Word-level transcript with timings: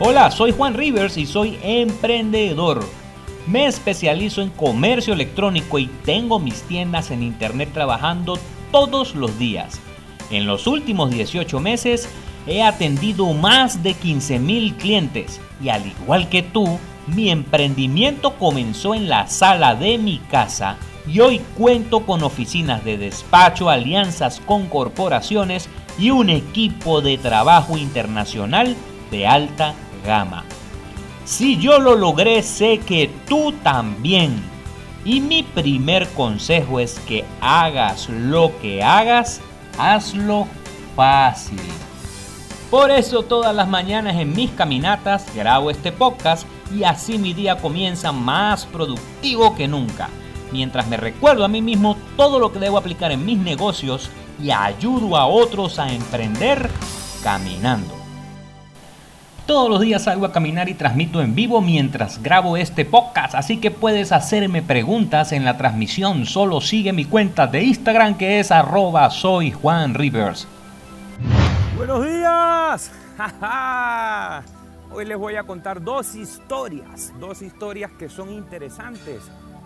Hola, 0.00 0.30
soy 0.30 0.52
Juan 0.52 0.74
Rivers 0.74 1.16
y 1.16 1.26
soy 1.26 1.58
emprendedor. 1.60 2.84
Me 3.48 3.66
especializo 3.66 4.42
en 4.42 4.50
comercio 4.50 5.12
electrónico 5.12 5.76
y 5.80 5.88
tengo 6.04 6.38
mis 6.38 6.62
tiendas 6.62 7.10
en 7.10 7.24
internet 7.24 7.70
trabajando 7.74 8.38
todos 8.70 9.16
los 9.16 9.36
días. 9.40 9.80
En 10.30 10.46
los 10.46 10.68
últimos 10.68 11.10
18 11.10 11.58
meses 11.58 12.08
he 12.46 12.62
atendido 12.62 13.32
más 13.32 13.82
de 13.82 13.94
15 13.94 14.38
mil 14.38 14.76
clientes 14.76 15.40
y 15.60 15.70
al 15.70 15.84
igual 15.84 16.28
que 16.28 16.44
tú, 16.44 16.78
mi 17.08 17.30
emprendimiento 17.30 18.36
comenzó 18.36 18.94
en 18.94 19.08
la 19.08 19.26
sala 19.26 19.74
de 19.74 19.98
mi 19.98 20.18
casa 20.30 20.76
y 21.08 21.18
hoy 21.18 21.40
cuento 21.56 22.06
con 22.06 22.22
oficinas 22.22 22.84
de 22.84 22.98
despacho, 22.98 23.68
alianzas 23.68 24.40
con 24.46 24.68
corporaciones 24.68 25.68
y 25.98 26.10
un 26.10 26.30
equipo 26.30 27.00
de 27.00 27.18
trabajo 27.18 27.76
internacional 27.76 28.76
de 29.10 29.26
alta 29.26 29.74
gama. 30.04 30.44
Si 31.24 31.58
yo 31.58 31.78
lo 31.78 31.94
logré, 31.94 32.42
sé 32.42 32.78
que 32.78 33.10
tú 33.28 33.52
también. 33.62 34.42
Y 35.04 35.20
mi 35.20 35.42
primer 35.42 36.08
consejo 36.08 36.80
es 36.80 36.98
que 37.00 37.24
hagas 37.40 38.08
lo 38.08 38.52
que 38.60 38.82
hagas, 38.82 39.40
hazlo 39.78 40.46
fácil. 40.96 41.60
Por 42.70 42.90
eso 42.90 43.22
todas 43.22 43.54
las 43.54 43.68
mañanas 43.68 44.16
en 44.16 44.34
mis 44.34 44.50
caminatas 44.50 45.26
grabo 45.34 45.70
este 45.70 45.92
podcast 45.92 46.46
y 46.74 46.84
así 46.84 47.16
mi 47.16 47.32
día 47.32 47.56
comienza 47.56 48.12
más 48.12 48.66
productivo 48.66 49.54
que 49.54 49.68
nunca, 49.68 50.10
mientras 50.52 50.86
me 50.86 50.98
recuerdo 50.98 51.44
a 51.44 51.48
mí 51.48 51.62
mismo 51.62 51.96
todo 52.16 52.38
lo 52.38 52.52
que 52.52 52.58
debo 52.58 52.76
aplicar 52.76 53.10
en 53.10 53.24
mis 53.24 53.38
negocios 53.38 54.10
y 54.42 54.50
ayudo 54.50 55.16
a 55.16 55.26
otros 55.26 55.78
a 55.78 55.92
emprender 55.92 56.68
caminando. 57.22 57.97
Todos 59.48 59.70
los 59.70 59.80
días 59.80 60.04
salgo 60.04 60.26
a 60.26 60.30
caminar 60.30 60.68
y 60.68 60.74
transmito 60.74 61.22
en 61.22 61.34
vivo 61.34 61.62
mientras 61.62 62.22
grabo 62.22 62.58
este 62.58 62.84
podcast, 62.84 63.34
así 63.34 63.58
que 63.58 63.70
puedes 63.70 64.12
hacerme 64.12 64.60
preguntas 64.60 65.32
en 65.32 65.46
la 65.46 65.56
transmisión. 65.56 66.26
Solo 66.26 66.60
sigue 66.60 66.92
mi 66.92 67.06
cuenta 67.06 67.46
de 67.46 67.62
Instagram 67.62 68.18
que 68.18 68.40
es 68.40 68.50
arroba 68.50 69.08
soy 69.08 69.50
Juan 69.50 69.94
Rivers. 69.94 70.46
Buenos 71.78 72.04
días. 72.04 72.92
Hoy 74.92 75.06
les 75.06 75.16
voy 75.16 75.36
a 75.36 75.44
contar 75.44 75.82
dos 75.82 76.14
historias, 76.14 77.14
dos 77.18 77.40
historias 77.40 77.90
que 77.92 78.10
son 78.10 78.30
interesantes. 78.30 79.22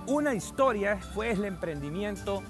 Una 0.07 0.33
historia 0.33 1.01
fue 1.13 1.33
el 1.33 1.45
emprendimiento 1.45 2.45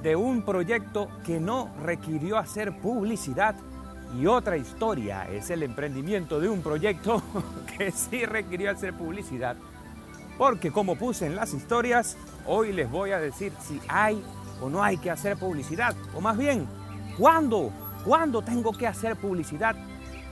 de 0.00 0.14
un 0.14 0.42
proyecto 0.42 1.08
que 1.26 1.40
no 1.40 1.70
requirió 1.82 2.38
hacer 2.38 2.78
publicidad 2.78 3.56
y 4.16 4.26
otra 4.26 4.56
historia 4.56 5.28
es 5.28 5.50
el 5.50 5.62
emprendimiento 5.62 6.40
de 6.40 6.48
un 6.48 6.62
proyecto 6.62 7.22
que 7.78 7.90
sí 7.90 8.24
requirió 8.24 8.70
hacer 8.70 8.94
publicidad. 8.94 9.56
Porque 10.38 10.70
como 10.70 10.96
puse 10.96 11.26
en 11.26 11.36
las 11.36 11.52
historias, 11.52 12.16
hoy 12.46 12.72
les 12.72 12.90
voy 12.90 13.10
a 13.10 13.18
decir 13.18 13.52
si 13.60 13.80
hay 13.88 14.22
o 14.60 14.70
no 14.70 14.82
hay 14.82 14.96
que 14.98 15.10
hacer 15.10 15.36
publicidad. 15.36 15.94
O 16.14 16.20
más 16.20 16.36
bien, 16.36 16.66
¿cuándo? 17.18 17.72
¿Cuándo 18.04 18.42
tengo 18.42 18.72
que 18.72 18.86
hacer 18.86 19.16
publicidad 19.16 19.76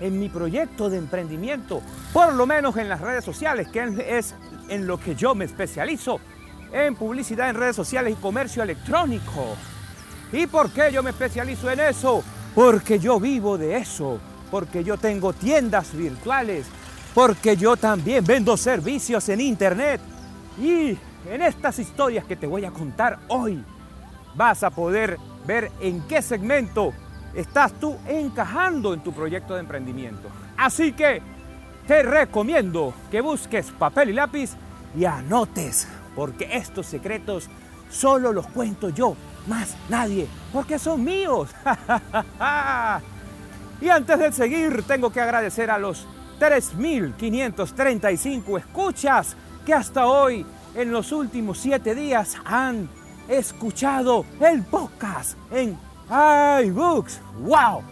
en 0.00 0.18
mi 0.18 0.28
proyecto 0.28 0.88
de 0.88 0.98
emprendimiento? 0.98 1.82
Por 2.12 2.34
lo 2.34 2.46
menos 2.46 2.76
en 2.76 2.88
las 2.88 3.00
redes 3.00 3.24
sociales, 3.24 3.68
que 3.68 3.82
es 4.16 4.34
en 4.68 4.86
lo 4.86 4.98
que 4.98 5.14
yo 5.14 5.34
me 5.34 5.44
especializo. 5.44 6.20
En 6.72 6.94
publicidad 6.94 7.50
en 7.50 7.56
redes 7.56 7.76
sociales 7.76 8.14
y 8.16 8.20
comercio 8.20 8.62
electrónico. 8.62 9.56
¿Y 10.32 10.46
por 10.46 10.70
qué 10.70 10.90
yo 10.92 11.02
me 11.02 11.10
especializo 11.10 11.70
en 11.70 11.80
eso? 11.80 12.22
Porque 12.56 12.98
yo 12.98 13.20
vivo 13.20 13.58
de 13.58 13.76
eso, 13.76 14.18
porque 14.50 14.82
yo 14.82 14.96
tengo 14.96 15.34
tiendas 15.34 15.94
virtuales, 15.94 16.64
porque 17.14 17.54
yo 17.54 17.76
también 17.76 18.24
vendo 18.24 18.56
servicios 18.56 19.28
en 19.28 19.42
internet. 19.42 20.00
Y 20.58 20.96
en 21.30 21.42
estas 21.42 21.78
historias 21.78 22.24
que 22.24 22.34
te 22.34 22.46
voy 22.46 22.64
a 22.64 22.70
contar 22.70 23.18
hoy, 23.28 23.62
vas 24.34 24.62
a 24.62 24.70
poder 24.70 25.18
ver 25.46 25.70
en 25.80 26.00
qué 26.08 26.22
segmento 26.22 26.94
estás 27.34 27.74
tú 27.74 27.94
encajando 28.08 28.94
en 28.94 29.00
tu 29.00 29.12
proyecto 29.12 29.52
de 29.52 29.60
emprendimiento. 29.60 30.30
Así 30.56 30.92
que 30.92 31.20
te 31.86 32.02
recomiendo 32.02 32.94
que 33.10 33.20
busques 33.20 33.66
papel 33.72 34.08
y 34.08 34.12
lápiz 34.14 34.52
y 34.98 35.04
anotes, 35.04 35.88
porque 36.14 36.48
estos 36.56 36.86
secretos 36.86 37.50
solo 37.90 38.32
los 38.32 38.46
cuento 38.46 38.88
yo 38.88 39.14
más 39.46 39.74
nadie, 39.88 40.28
porque 40.52 40.78
son 40.78 41.02
míos. 41.04 41.48
y 43.80 43.88
antes 43.88 44.18
de 44.18 44.32
seguir, 44.32 44.82
tengo 44.84 45.10
que 45.10 45.20
agradecer 45.20 45.70
a 45.70 45.78
los 45.78 46.06
3.535 46.38 48.58
escuchas 48.58 49.36
que 49.64 49.72
hasta 49.74 50.06
hoy, 50.06 50.44
en 50.74 50.92
los 50.92 51.12
últimos 51.12 51.58
siete 51.58 51.94
días, 51.94 52.36
han 52.44 52.88
escuchado 53.28 54.24
el 54.40 54.62
podcast 54.62 55.38
en 55.50 55.78
iBooks. 56.64 57.20
¡Wow! 57.40 57.82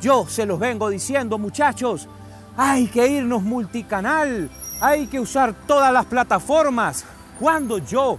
Yo 0.00 0.26
se 0.26 0.44
los 0.44 0.58
vengo 0.58 0.90
diciendo, 0.90 1.38
muchachos, 1.38 2.08
hay 2.56 2.88
que 2.88 3.06
irnos 3.06 3.42
multicanal, 3.42 4.50
hay 4.80 5.06
que 5.06 5.20
usar 5.20 5.54
todas 5.66 5.92
las 5.92 6.06
plataformas. 6.06 7.04
Cuando 7.38 7.78
yo 7.78 8.18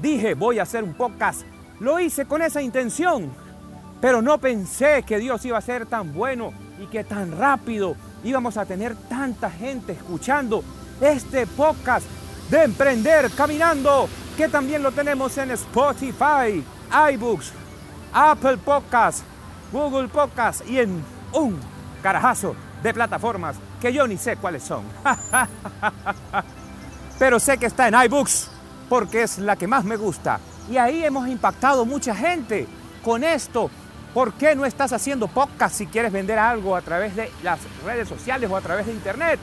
dije 0.00 0.34
voy 0.34 0.58
a 0.58 0.64
hacer 0.64 0.84
un 0.84 0.92
podcast 0.94 1.42
lo 1.80 2.00
hice 2.00 2.26
con 2.26 2.42
esa 2.42 2.62
intención, 2.62 3.30
pero 4.00 4.22
no 4.22 4.38
pensé 4.38 5.02
que 5.02 5.18
Dios 5.18 5.44
iba 5.44 5.58
a 5.58 5.62
ser 5.62 5.86
tan 5.86 6.12
bueno 6.12 6.52
y 6.78 6.86
que 6.86 7.04
tan 7.04 7.36
rápido 7.36 7.96
íbamos 8.24 8.56
a 8.56 8.64
tener 8.64 8.96
tanta 9.08 9.50
gente 9.50 9.92
escuchando 9.92 10.64
este 11.00 11.46
podcast 11.46 12.06
de 12.50 12.64
Emprender 12.64 13.30
Caminando, 13.30 14.08
que 14.36 14.48
también 14.48 14.82
lo 14.82 14.92
tenemos 14.92 15.36
en 15.38 15.50
Spotify, 15.52 16.64
iBooks, 17.12 17.52
Apple 18.12 18.58
Podcasts, 18.58 19.22
Google 19.72 20.08
Podcasts 20.08 20.62
y 20.68 20.78
en 20.78 21.02
un 21.32 21.58
carajazo 22.02 22.54
de 22.82 22.94
plataformas 22.94 23.56
que 23.80 23.92
yo 23.92 24.06
ni 24.06 24.16
sé 24.16 24.36
cuáles 24.36 24.62
son. 24.62 24.84
Pero 27.18 27.40
sé 27.40 27.58
que 27.58 27.66
está 27.66 27.88
en 27.88 27.94
iBooks 27.94 28.50
porque 28.88 29.22
es 29.22 29.38
la 29.38 29.56
que 29.56 29.66
más 29.66 29.84
me 29.84 29.96
gusta 29.96 30.38
y 30.70 30.76
ahí 30.76 31.04
hemos 31.04 31.28
impactado 31.28 31.84
mucha 31.84 32.14
gente 32.14 32.66
con 33.02 33.24
esto. 33.24 33.70
¿Por 34.12 34.32
qué 34.32 34.54
no 34.54 34.64
estás 34.64 34.92
haciendo 34.92 35.28
podcast 35.28 35.76
si 35.76 35.86
quieres 35.86 36.10
vender 36.10 36.38
algo 36.38 36.74
a 36.74 36.80
través 36.80 37.14
de 37.14 37.30
las 37.42 37.60
redes 37.84 38.08
sociales 38.08 38.50
o 38.50 38.56
a 38.56 38.60
través 38.60 38.86
de 38.86 38.92
internet? 38.92 39.38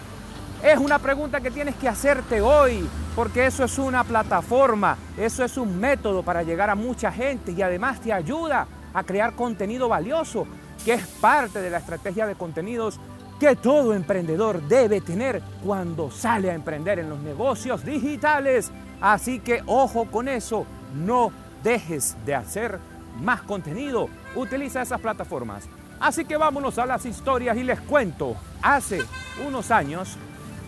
Es 0.64 0.78
una 0.80 0.98
pregunta 0.98 1.42
que 1.42 1.52
tienes 1.52 1.76
que 1.76 1.88
hacerte 1.88 2.42
hoy, 2.42 2.88
porque 3.16 3.46
eso 3.46 3.66
es 3.66 3.78
una 3.78 4.04
plataforma, 4.04 4.98
eso 5.18 5.44
es 5.44 5.58
un 5.58 5.80
método 5.80 6.24
para 6.24 6.42
llegar 6.42 6.70
a 6.70 6.76
mucha 6.76 7.12
gente 7.12 7.52
y 7.52 7.62
además 7.62 8.00
te 8.00 8.12
ayuda 8.12 8.68
a 8.94 9.04
crear 9.04 9.36
contenido 9.36 9.90
valioso, 9.90 10.48
que 10.84 10.94
es 10.94 11.06
parte 11.06 11.62
de 11.62 11.70
la 11.70 11.80
estrategia 11.80 12.26
de 12.26 12.36
contenidos 12.36 13.00
que 13.40 13.56
todo 13.56 13.94
emprendedor 13.94 14.62
debe 14.68 15.02
tener 15.02 15.42
cuando 15.64 16.10
sale 16.10 16.50
a 16.50 16.54
emprender 16.54 17.00
en 17.00 17.10
los 17.10 17.20
negocios 17.20 17.84
digitales. 17.84 18.72
Así 19.02 19.40
que 19.40 19.62
ojo 19.66 20.06
con 20.06 20.30
eso, 20.30 20.66
no 20.94 21.31
dejes 21.64 22.16
de 22.26 22.36
hacer 22.36 22.80
más 23.22 23.42
contenido. 23.42 24.09
Utiliza 24.36 24.81
esas 24.81 25.00
plataformas. 25.00 25.66
Así 26.00 26.26
que 26.26 26.38
vámonos 26.38 26.78
a 26.78 26.86
las 26.86 27.06
historias 27.06 27.56
y 27.58 27.64
les 27.64 27.80
cuento. 27.81 28.36
Hace 28.62 29.02
unos 29.46 29.72
años 29.72 30.18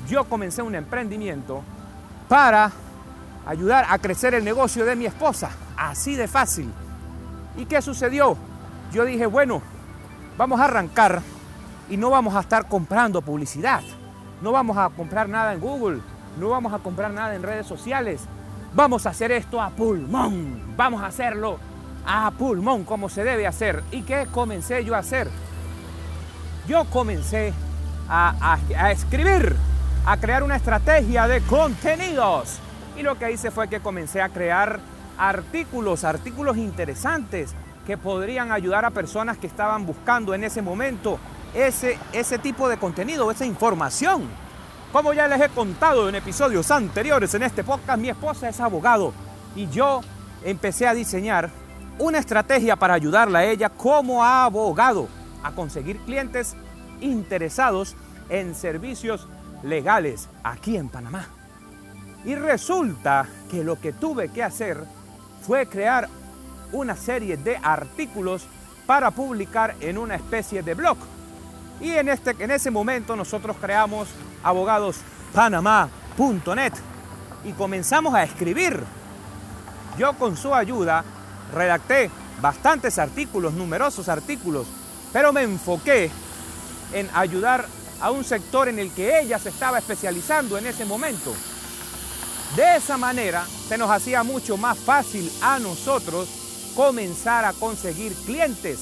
yo 0.08 0.24
comencé 0.26 0.62
un 0.62 0.76
emprendimiento 0.76 1.64
para 2.28 2.72
ayudar 3.46 3.86
a 3.90 3.98
crecer 4.00 4.34
el 4.34 4.44
negocio 4.44 4.86
de 4.86 4.96
mi 4.96 5.06
esposa. 5.06 5.52
Así 5.78 6.16
de 6.16 6.28
fácil. 6.28 6.72
¿Y 7.58 7.66
qué 7.66 7.82
sucedió? 7.82 8.38
Yo 8.92 9.06
dije, 9.06 9.26
bueno, 9.26 9.62
vamos 10.38 10.60
a 10.60 10.66
arrancar 10.66 11.22
y 11.90 11.98
no 11.98 12.10
vamos 12.10 12.36
a 12.36 12.40
estar 12.40 12.68
comprando 12.68 13.22
publicidad. 13.22 13.82
No 14.42 14.52
vamos 14.52 14.78
a 14.78 14.90
comprar 14.90 15.30
nada 15.30 15.54
en 15.54 15.60
Google. 15.60 16.02
No 16.40 16.50
vamos 16.50 16.74
a 16.74 16.80
comprar 16.80 17.12
nada 17.12 17.36
en 17.36 17.44
redes 17.44 17.66
sociales. 17.66 18.22
Vamos 18.76 19.06
a 19.06 19.12
hacer 19.12 19.32
esto 19.32 19.62
a 19.62 19.70
pulmón. 19.70 20.76
Vamos 20.76 21.02
a 21.02 21.06
hacerlo 21.06 21.58
a 22.06 22.30
pulmón 22.32 22.84
como 22.84 23.08
se 23.08 23.24
debe 23.24 23.48
hacer. 23.48 23.82
¿Y 23.90 24.02
qué 24.02 24.28
comencé 24.30 24.84
yo 24.84 24.96
a 24.96 24.98
hacer? 24.98 25.30
Yo 26.68 26.84
comencé 26.90 27.54
a, 28.10 28.60
escribir, 28.92 29.56
a 30.06 30.18
crear 30.18 30.44
una 30.44 30.58
estrategia 30.58 31.26
de 31.26 31.40
contenidos. 31.44 32.60
Y 32.98 33.04
lo 33.04 33.18
que 33.18 33.32
hice 33.32 33.50
fue 33.50 33.70
que 33.70 33.80
comencé 33.80 34.22
a 34.22 34.28
crear 34.28 34.82
artículos, 35.18 36.04
artículos 36.04 36.58
interesantes 36.58 37.56
que 37.88 37.98
podrían 37.98 38.52
ayudar 38.52 38.84
a 38.84 38.90
personas 38.90 39.38
que 39.38 39.48
estaban 39.48 39.86
buscando 39.86 40.34
en 40.34 40.44
ese 40.44 40.62
momento 40.62 41.18
ese, 41.54 41.98
ese 42.12 42.40
tipo 42.40 42.68
de 42.68 42.76
contenido, 42.76 43.32
esa 43.32 43.46
información. 43.46 44.28
Como 44.96 45.12
ya 45.12 45.28
les 45.28 45.42
he 45.42 45.50
contado 45.50 46.08
en 46.08 46.16
episodios 46.16 46.72
anteriores 46.72 47.34
en 47.34 47.44
este 47.44 47.66
podcast, 47.66 48.00
mi 48.00 48.08
esposa 48.08 48.48
es 48.48 48.62
abogado 48.62 49.12
y 49.54 49.68
yo 49.68 50.00
empecé 50.42 50.88
a 50.88 50.94
diseñar 50.94 51.50
una 52.00 52.18
estrategia 52.18 52.78
para 52.78 52.94
ayudarla 52.94 53.40
a 53.40 53.44
ella 53.44 53.68
como 53.68 54.24
abogado 54.24 55.10
a 55.44 55.52
conseguir 55.52 55.98
clientes 56.06 56.56
interesados 57.02 57.98
en 58.30 58.56
servicios 58.56 59.28
legales 59.64 60.30
aquí 60.46 60.78
en 60.78 60.88
Panamá. 60.88 61.28
Y 62.24 62.36
resulta 62.36 63.28
que 63.52 63.66
lo 63.66 63.78
que 63.78 63.92
tuve 63.92 64.30
que 64.30 64.44
hacer 64.44 64.82
fue 65.46 65.68
crear 65.68 66.08
una 66.72 66.96
serie 66.96 67.36
de 67.36 67.58
artículos 67.62 68.48
para 68.86 69.12
publicar 69.12 69.76
en 69.82 69.98
una 69.98 70.16
especie 70.16 70.64
de 70.64 70.74
blog. 70.74 70.96
Y 71.80 71.92
en, 71.92 72.10
este, 72.10 72.36
en 72.40 72.52
ese 72.52 72.70
momento 72.72 73.16
nosotros 73.16 73.56
creamos 73.60 74.10
abogadospanamá.net 74.44 76.74
y 77.44 77.52
comenzamos 77.54 78.14
a 78.14 78.24
escribir. 78.24 78.84
Yo 79.98 80.14
con 80.14 80.38
su 80.38 80.54
ayuda 80.54 81.04
redacté 81.54 82.12
bastantes 82.42 83.00
artículos, 83.00 83.54
numerosos 83.54 84.10
artículos, 84.10 84.68
pero 85.14 85.32
me 85.32 85.44
enfoqué 85.44 86.12
en 86.94 87.10
ayudar 87.14 87.66
a 88.02 88.12
un 88.12 88.24
sector 88.24 88.68
en 88.68 88.80
el 88.80 88.92
que 88.92 89.20
ella 89.20 89.40
se 89.40 89.50
estaba 89.50 89.80
especializando 89.80 90.58
en 90.58 90.68
ese 90.68 90.86
momento. 90.86 91.34
De 92.56 92.78
esa 92.78 92.98
manera 92.98 93.46
se 93.68 93.78
nos 93.78 93.90
hacía 93.90 94.24
mucho 94.24 94.58
más 94.58 94.78
fácil 94.78 95.32
a 95.42 95.60
nosotros 95.60 96.28
comenzar 96.76 97.46
a 97.46 97.54
conseguir 97.54 98.14
clientes 98.26 98.82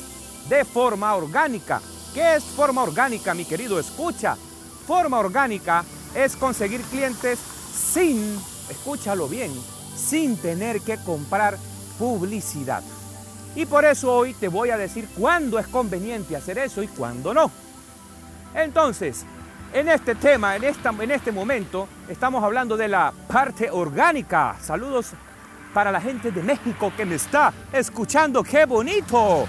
de 0.49 0.65
forma 0.65 1.13
orgánica. 1.15 1.81
¿Qué 2.13 2.35
es 2.35 2.43
forma 2.43 2.83
orgánica, 2.83 3.33
mi 3.33 3.43
querido 3.43 3.79
escucha? 3.79 4.37
Forma 4.85 5.17
orgánica 5.17 5.83
es 6.13 6.35
conseguir 6.35 6.81
clientes 6.81 7.39
sin, 7.39 8.39
escúchalo 8.69 9.27
bien, 9.27 9.51
sin 9.95 10.37
tener 10.37 10.81
que 10.81 10.97
comprar 10.97 11.57
publicidad. 11.97 12.83
Y 13.55 13.65
por 13.65 13.85
eso 13.85 14.13
hoy 14.13 14.35
te 14.35 14.47
voy 14.47 14.69
a 14.69 14.77
decir 14.77 15.09
cuándo 15.17 15.57
es 15.57 15.67
conveniente 15.67 16.35
hacer 16.35 16.59
eso 16.59 16.83
y 16.83 16.87
cuándo 16.87 17.33
no. 17.33 17.49
Entonces, 18.53 19.25
en 19.73 19.89
este 19.89 20.13
tema, 20.13 20.55
en, 20.55 20.65
esta, 20.65 20.89
en 20.91 21.09
este 21.09 21.31
momento, 21.31 21.87
estamos 22.07 22.43
hablando 22.43 22.77
de 22.77 22.89
la 22.89 23.11
parte 23.27 23.71
orgánica. 23.71 24.55
Saludos 24.61 25.13
para 25.73 25.91
la 25.91 25.99
gente 25.99 26.31
de 26.31 26.43
México 26.43 26.93
que 26.95 27.05
me 27.05 27.15
está 27.15 27.51
escuchando. 27.71 28.43
¡Qué 28.43 28.65
bonito! 28.65 29.47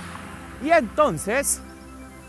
Y 0.62 0.70
entonces, 0.70 1.60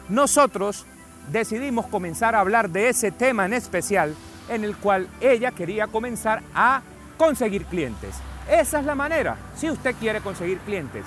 nosotros 0.10 0.86
decidimos 1.32 1.88
comenzar 1.88 2.36
a 2.36 2.40
hablar 2.40 2.70
de 2.70 2.90
ese 2.90 3.12
tema 3.12 3.46
en 3.46 3.54
especial 3.54 4.16
en 4.50 4.64
el 4.64 4.76
cual 4.78 5.08
ella 5.22 5.52
quería 5.52 5.88
comenzar 5.88 6.44
a 6.54 6.82
conseguir 7.18 7.66
clientes. 7.66 8.16
Esa 8.50 8.80
es 8.80 8.86
la 8.86 8.96
manera, 8.96 9.38
si 9.56 9.70
usted 9.70 9.96
quiere 9.96 10.22
conseguir 10.22 10.60
clientes 10.60 11.04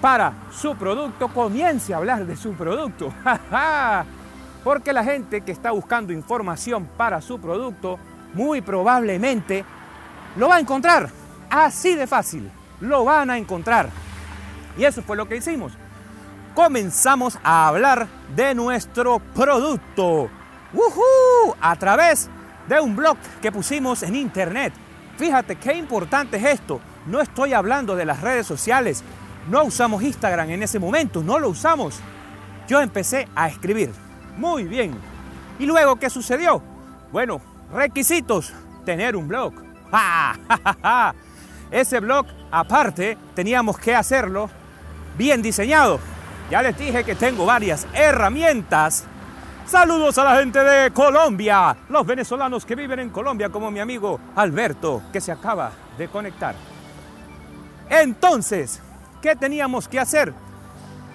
para 0.00 0.34
su 0.52 0.76
producto, 0.76 1.28
comience 1.28 1.94
a 1.94 1.96
hablar 1.96 2.26
de 2.26 2.36
su 2.36 2.52
producto. 2.52 3.12
Porque 4.64 4.92
la 4.92 5.04
gente 5.04 5.40
que 5.40 5.52
está 5.52 5.70
buscando 5.70 6.12
información 6.12 6.86
para 6.96 7.20
su 7.20 7.40
producto, 7.40 7.98
muy 8.34 8.60
probablemente 8.60 9.64
lo 10.36 10.48
va 10.48 10.56
a 10.56 10.60
encontrar. 10.60 11.08
Así 11.48 11.94
de 11.94 12.06
fácil, 12.06 12.50
lo 12.80 13.04
van 13.04 13.30
a 13.30 13.38
encontrar. 13.38 13.88
Y 14.76 14.84
eso 14.84 15.02
fue 15.02 15.16
lo 15.16 15.26
que 15.26 15.36
hicimos. 15.36 15.72
Comenzamos 16.56 17.38
a 17.44 17.68
hablar 17.68 18.08
de 18.34 18.54
nuestro 18.54 19.18
producto. 19.18 20.30
A 21.60 21.76
través 21.76 22.30
de 22.66 22.80
un 22.80 22.96
blog 22.96 23.18
que 23.42 23.52
pusimos 23.52 24.02
en 24.02 24.16
internet. 24.16 24.72
Fíjate 25.18 25.56
qué 25.56 25.74
importante 25.74 26.38
es 26.38 26.44
esto. 26.44 26.80
No 27.04 27.20
estoy 27.20 27.52
hablando 27.52 27.94
de 27.94 28.06
las 28.06 28.22
redes 28.22 28.46
sociales, 28.46 29.04
no 29.50 29.64
usamos 29.64 30.02
Instagram 30.02 30.48
en 30.48 30.62
ese 30.62 30.78
momento, 30.78 31.22
no 31.22 31.38
lo 31.38 31.50
usamos. 31.50 32.00
Yo 32.66 32.80
empecé 32.80 33.28
a 33.36 33.48
escribir. 33.48 33.92
Muy 34.38 34.64
bien. 34.64 34.96
¿Y 35.58 35.66
luego 35.66 35.96
qué 35.96 36.08
sucedió? 36.08 36.62
Bueno, 37.12 37.42
requisitos. 37.70 38.54
Tener 38.86 39.14
un 39.14 39.28
blog. 39.28 39.52
Ese 41.70 42.00
blog, 42.00 42.24
aparte, 42.50 43.18
teníamos 43.34 43.78
que 43.78 43.94
hacerlo 43.94 44.48
bien 45.18 45.42
diseñado. 45.42 46.00
Ya 46.50 46.62
les 46.62 46.78
dije 46.78 47.04
que 47.04 47.14
tengo 47.14 47.46
varias 47.46 47.86
herramientas. 47.92 49.04
Saludos 49.66 50.16
a 50.18 50.24
la 50.24 50.36
gente 50.36 50.60
de 50.60 50.92
Colombia, 50.92 51.76
los 51.88 52.06
venezolanos 52.06 52.64
que 52.64 52.76
viven 52.76 53.00
en 53.00 53.10
Colombia, 53.10 53.48
como 53.48 53.70
mi 53.70 53.80
amigo 53.80 54.20
Alberto, 54.36 55.02
que 55.12 55.20
se 55.20 55.32
acaba 55.32 55.72
de 55.98 56.06
conectar. 56.06 56.54
Entonces, 57.90 58.80
¿Qué 59.26 59.34
teníamos 59.34 59.88
que 59.88 59.98
hacer? 59.98 60.32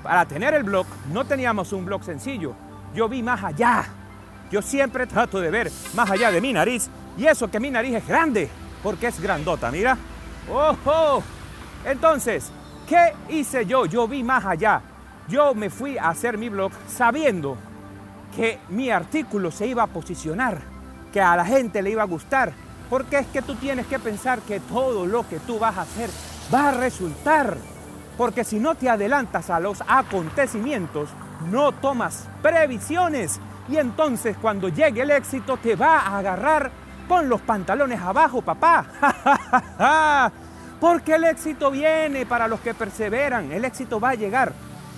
Para 0.04 0.25
tener 0.25 0.54
el 0.54 0.63
blog 0.63 0.86
no 1.13 1.24
teníamos 1.24 1.72
un 1.72 1.86
blog 1.86 2.04
sencillo. 2.04 2.54
Yo 2.94 3.07
vi 3.07 3.24
más 3.24 3.42
allá. 3.42 3.86
Yo 4.51 4.62
siempre 4.62 5.07
trato 5.07 5.39
de 5.39 5.50
ver 5.50 5.72
más 5.94 6.12
allá 6.12 6.30
de 6.30 6.42
mi 6.42 6.51
nariz. 6.51 6.89
Y 7.18 7.25
eso 7.25 7.50
que 7.50 7.60
mi 7.62 7.69
nariz 7.69 7.95
es 7.95 8.06
grande, 8.06 8.50
porque 8.83 9.07
es 9.07 9.22
grandota, 9.22 9.72
mira. 9.72 9.98
¡Ojo! 10.51 11.24
Entonces, 11.86 12.51
¿qué 12.86 13.13
hice 13.30 13.66
yo? 13.66 13.86
Yo 13.86 14.10
vi 14.10 14.24
más 14.24 14.45
allá. 14.45 14.81
Yo 15.31 15.56
me 15.56 15.69
fui 15.69 15.98
a 15.98 16.10
hacer 16.10 16.38
mi 16.38 16.50
blog 16.50 16.74
sabiendo 16.89 17.56
que 18.36 18.60
mi 18.68 18.92
artículo 18.92 19.50
se 19.50 19.66
iba 19.66 19.81
a 19.81 19.88
posicionar, 19.88 20.60
que 21.13 21.22
a 21.22 21.38
la 21.38 21.45
gente 21.45 21.81
le 21.81 21.92
iba 21.92 22.04
a 22.04 22.06
gustar. 22.06 22.51
Porque 22.89 23.19
es 23.19 23.28
que 23.28 23.42
tú 23.42 23.56
tienes 23.56 23.88
que 23.88 23.98
pensar 23.98 24.39
que 24.42 24.60
todo 24.60 25.06
lo 25.06 25.25
que 25.30 25.39
tú 25.39 25.57
vas 25.57 25.78
a 25.78 25.83
hacer 25.83 26.10
va 26.54 26.68
a 26.68 26.72
resultar. 26.74 27.56
Porque 28.18 28.44
si 28.44 28.60
no 28.60 28.75
te 28.75 28.89
adelantas 28.89 29.50
a 29.50 29.62
los 29.62 29.81
acontecimientos, 29.88 31.07
no 31.50 31.72
tomas 31.72 32.28
previsiones 32.42 33.39
y 33.69 33.78
entonces 33.78 34.36
cuando 34.36 34.68
llegue 34.68 35.01
el 35.01 35.12
éxito 35.12 35.56
te 35.56 35.78
va 35.78 36.00
a 36.00 36.18
agarrar 36.18 36.72
con 37.07 37.30
los 37.30 37.39
pantalones 37.39 38.01
abajo, 38.01 38.42
papá. 38.42 40.30
Porque 40.81 41.16
el 41.16 41.24
éxito 41.24 41.72
viene 41.72 42.25
para 42.25 42.50
los 42.50 42.60
que 42.60 42.74
perseveran, 42.74 43.50
el 43.54 43.63
éxito 43.63 43.98
va 43.98 44.10
a 44.10 44.16
llegar. 44.16 44.51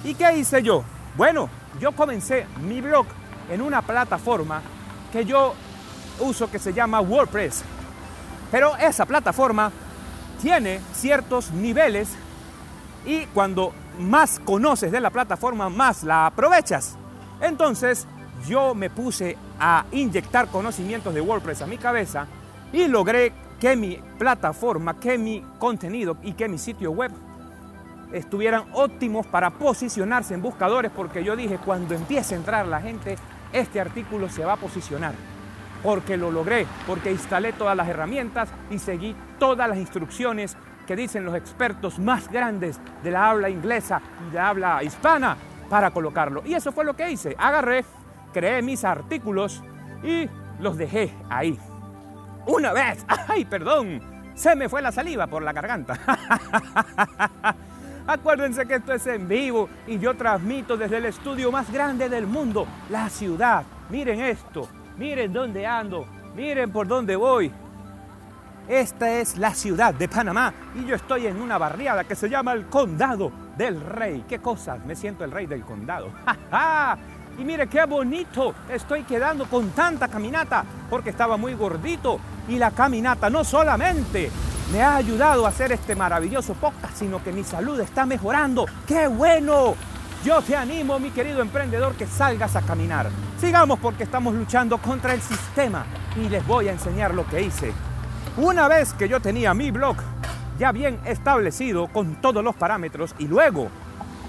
¿Y 0.03 0.15
qué 0.15 0.37
hice 0.37 0.61
yo? 0.61 0.83
Bueno, 1.15 1.49
yo 1.79 1.93
comencé 1.93 2.45
mi 2.61 2.81
blog 2.81 3.05
en 3.49 3.61
una 3.61 3.81
plataforma 3.81 4.61
que 5.11 5.23
yo 5.23 5.53
uso 6.19 6.49
que 6.51 6.59
se 6.59 6.73
llama 6.73 6.99
WordPress. 6.99 7.63
Pero 8.51 8.75
esa 8.77 9.05
plataforma 9.05 9.71
tiene 10.41 10.81
ciertos 10.93 11.51
niveles 11.51 12.09
y 13.05 13.25
cuando 13.27 13.73
más 13.99 14.39
conoces 14.39 14.91
de 14.91 14.99
la 14.99 15.09
plataforma, 15.09 15.69
más 15.69 16.03
la 16.03 16.25
aprovechas. 16.25 16.97
Entonces 17.41 18.05
yo 18.47 18.75
me 18.75 18.89
puse 18.89 19.37
a 19.59 19.85
inyectar 19.91 20.47
conocimientos 20.47 21.13
de 21.13 21.21
WordPress 21.21 21.61
a 21.61 21.67
mi 21.67 21.77
cabeza 21.77 22.27
y 22.73 22.87
logré 22.87 23.31
que 23.59 23.75
mi 23.77 23.99
plataforma, 24.17 24.99
que 24.99 25.17
mi 25.17 25.41
contenido 25.59 26.17
y 26.23 26.33
que 26.33 26.49
mi 26.49 26.57
sitio 26.57 26.91
web 26.91 27.11
estuvieran 28.13 28.65
óptimos 28.73 29.27
para 29.27 29.49
posicionarse 29.49 30.33
en 30.33 30.41
buscadores 30.41 30.91
porque 30.95 31.23
yo 31.23 31.35
dije 31.35 31.57
cuando 31.57 31.95
empiece 31.95 32.35
a 32.35 32.37
entrar 32.37 32.67
la 32.67 32.79
gente, 32.79 33.17
este 33.51 33.81
artículo 33.81 34.29
se 34.29 34.45
va 34.45 34.53
a 34.53 34.57
posicionar. 34.57 35.13
Porque 35.81 36.15
lo 36.15 36.31
logré, 36.31 36.65
porque 36.87 37.11
instalé 37.11 37.51
todas 37.51 37.75
las 37.75 37.89
herramientas 37.89 38.49
y 38.69 38.79
seguí 38.79 39.15
todas 39.37 39.67
las 39.67 39.77
instrucciones 39.77 40.55
que 40.87 40.95
dicen 40.95 41.25
los 41.25 41.35
expertos 41.35 41.99
más 41.99 42.29
grandes 42.29 42.79
de 43.03 43.11
la 43.11 43.29
habla 43.29 43.49
inglesa 43.49 44.01
y 44.27 44.31
de 44.31 44.39
habla 44.39 44.81
hispana 44.83 45.35
para 45.69 45.91
colocarlo. 45.91 46.41
Y 46.45 46.53
eso 46.53 46.71
fue 46.71 46.85
lo 46.85 46.95
que 46.95 47.11
hice. 47.11 47.35
Agarré, 47.37 47.83
creé 48.31 48.61
mis 48.61 48.85
artículos 48.85 49.61
y 50.03 50.29
los 50.59 50.77
dejé 50.77 51.13
ahí. 51.29 51.59
Una 52.45 52.71
vez, 52.71 53.05
ay, 53.27 53.43
perdón, 53.45 54.01
se 54.35 54.55
me 54.55 54.69
fue 54.69 54.81
la 54.81 54.91
saliva 54.91 55.27
por 55.27 55.43
la 55.43 55.51
garganta. 55.51 55.99
Acuérdense 58.05 58.65
que 58.65 58.75
esto 58.75 58.93
es 58.93 59.07
en 59.07 59.27
vivo 59.29 59.69
y 59.87 59.97
yo 59.97 60.13
transmito 60.13 60.75
desde 60.75 60.97
el 60.97 61.05
estudio 61.05 61.51
más 61.51 61.71
grande 61.71 62.09
del 62.09 62.27
mundo, 62.27 62.67
la 62.89 63.09
ciudad. 63.09 63.63
Miren 63.89 64.19
esto, 64.19 64.67
miren 64.97 65.31
dónde 65.31 65.65
ando, 65.65 66.05
miren 66.35 66.69
por 66.71 66.85
dónde 66.85 67.15
voy. 67.15 67.49
Esta 68.67 69.19
es 69.19 69.37
la 69.37 69.53
ciudad 69.53 69.93
de 69.93 70.09
Panamá 70.09 70.53
y 70.75 70.85
yo 70.85 70.95
estoy 70.95 71.27
en 71.27 71.41
una 71.41 71.57
barriada 71.57 72.03
que 72.03 72.15
se 72.15 72.29
llama 72.29 72.51
el 72.51 72.65
Condado 72.65 73.31
del 73.57 73.79
Rey. 73.79 74.25
¿Qué 74.27 74.39
cosas? 74.39 74.83
Me 74.85 74.95
siento 74.95 75.23
el 75.23 75.31
rey 75.31 75.45
del 75.45 75.63
condado. 75.63 76.09
¡Ja, 76.51 76.97
Y 77.37 77.45
mire 77.45 77.67
qué 77.67 77.85
bonito 77.85 78.53
estoy 78.69 79.03
quedando 79.03 79.45
con 79.45 79.69
tanta 79.69 80.09
caminata 80.09 80.65
porque 80.89 81.09
estaba 81.09 81.37
muy 81.37 81.53
gordito 81.53 82.19
y 82.49 82.57
la 82.57 82.71
caminata 82.71 83.29
no 83.29 83.45
solamente 83.45 84.29
me 84.73 84.81
ha 84.81 84.97
ayudado 84.97 85.45
a 85.45 85.49
hacer 85.49 85.71
este 85.71 85.95
maravilloso 85.95 86.55
podcast, 86.55 86.97
sino 86.97 87.23
que 87.23 87.31
mi 87.31 87.45
salud 87.45 87.79
está 87.79 88.05
mejorando. 88.05 88.65
¡Qué 88.85 89.07
bueno! 89.07 89.75
Yo 90.25 90.41
te 90.41 90.55
animo, 90.55 90.99
mi 90.99 91.11
querido 91.11 91.41
emprendedor, 91.41 91.93
que 91.93 92.07
salgas 92.07 92.55
a 92.55 92.61
caminar. 92.61 93.09
Sigamos 93.39 93.79
porque 93.79 94.03
estamos 94.03 94.33
luchando 94.33 94.77
contra 94.79 95.13
el 95.13 95.21
sistema 95.21 95.85
y 96.15 96.27
les 96.27 96.45
voy 96.45 96.67
a 96.67 96.71
enseñar 96.71 97.13
lo 97.13 97.25
que 97.27 97.41
hice 97.41 97.73
una 98.37 98.67
vez 98.67 98.93
que 98.93 99.07
yo 99.07 99.19
tenía 99.19 99.53
mi 99.53 99.69
blog 99.69 99.97
ya 100.57 100.71
bien 100.71 100.99
establecido 101.05 101.87
con 101.87 102.15
todos 102.15 102.43
los 102.43 102.55
parámetros 102.55 103.13
y 103.19 103.27
luego 103.27 103.67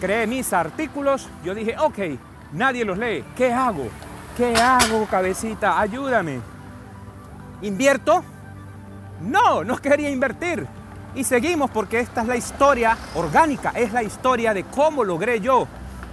creé 0.00 0.26
mis 0.26 0.52
artículos, 0.52 1.28
yo 1.42 1.54
dije, 1.54 1.74
ok, 1.78 1.98
nadie 2.52 2.84
los 2.84 2.98
lee, 2.98 3.24
¿qué 3.36 3.52
hago? 3.52 3.88
¿Qué 4.36 4.54
hago, 4.56 5.06
cabecita? 5.06 5.80
Ayúdame. 5.80 6.40
¿Invierto? 7.62 8.24
No, 9.20 9.64
no 9.64 9.78
quería 9.78 10.10
invertir. 10.10 10.66
Y 11.14 11.24
seguimos 11.24 11.70
porque 11.70 12.00
esta 12.00 12.22
es 12.22 12.26
la 12.26 12.36
historia 12.36 12.98
orgánica, 13.14 13.70
es 13.70 13.92
la 13.92 14.02
historia 14.02 14.52
de 14.52 14.64
cómo 14.64 15.04
logré 15.04 15.40
yo 15.40 15.68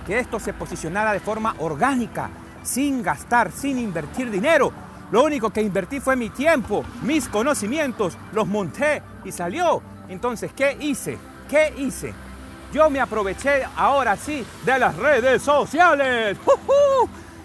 que 0.06 0.20
esto 0.20 0.40
se 0.40 0.54
posicionara 0.54 1.14
de 1.14 1.20
forma 1.20 1.56
orgánica, 1.60 2.30
sin 2.64 3.02
gastar, 3.02 3.52
sin 3.52 3.80
invertir 3.80 4.30
dinero. 4.30 4.72
Lo 5.12 5.24
único 5.24 5.50
que 5.50 5.62
invertí 5.62 6.00
fue 6.00 6.16
mi 6.16 6.30
tiempo, 6.30 6.84
mis 7.04 7.28
conocimientos, 7.28 8.18
los 8.32 8.48
monté 8.48 9.02
y 9.26 9.32
salió. 9.32 9.82
Entonces, 10.08 10.52
¿qué 10.54 10.78
hice? 10.80 11.18
¿Qué 11.50 11.74
hice? 11.78 12.14
Yo 12.72 12.90
me 12.90 13.02
aproveché 13.02 13.64
ahora 13.76 14.16
sí 14.16 14.46
de 14.66 14.80
las 14.80 14.96
redes 14.96 15.42
sociales. 15.42 16.38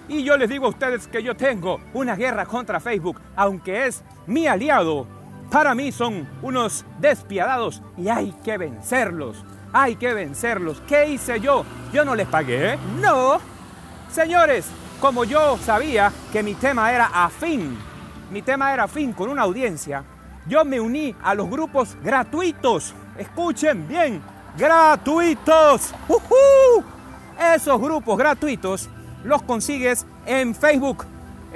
Y 0.09 0.23
yo 0.23 0.37
les 0.37 0.49
digo 0.49 0.67
a 0.67 0.69
ustedes 0.69 1.09
que 1.09 1.21
yo 1.23 1.35
tengo 1.35 1.81
una 1.93 2.15
guerra 2.15 2.47
contra 2.47 2.79
Facebook, 2.79 3.21
aunque 3.35 3.87
es 3.87 4.05
mi 4.27 4.47
aliado. 4.47 5.16
Para 5.51 5.75
mí 5.75 5.93
son 5.93 6.29
unos 6.43 6.85
despiadados 6.99 7.83
y 7.97 8.09
hay 8.09 8.33
que 8.45 8.59
vencerlos. 8.59 9.45
Hay 9.73 9.97
que 9.97 10.15
vencerlos. 10.15 10.83
¿Qué 10.89 11.09
hice 11.09 11.41
yo? 11.41 11.65
Yo 11.93 12.05
no 12.05 12.15
les 12.15 12.27
pagué. 12.27 12.79
No. 13.01 13.39
Señores, 14.11 14.67
como 15.01 15.25
yo 15.25 15.59
sabía 15.59 16.13
que 16.33 16.43
mi 16.43 16.55
tema 16.55 16.93
era 16.93 17.07
afín, 17.13 17.79
mi 18.31 18.43
tema 18.43 18.73
era 18.73 18.85
afín 18.85 19.13
con 19.13 19.29
una 19.29 19.43
audiencia, 19.43 20.05
yo 20.47 20.65
me 20.65 20.81
uní 20.81 21.15
a 21.23 21.35
los 21.35 21.49
grupos 21.51 21.97
gratuitos. 22.03 22.95
Escuchen 23.19 23.87
bien, 23.87 24.23
gratuitos. 24.57 25.93
Esos 27.55 27.81
grupos 27.81 28.17
gratuitos 28.17 28.89
los 29.25 29.43
consigues 29.43 30.07
en 30.25 30.55
Facebook, 30.55 31.05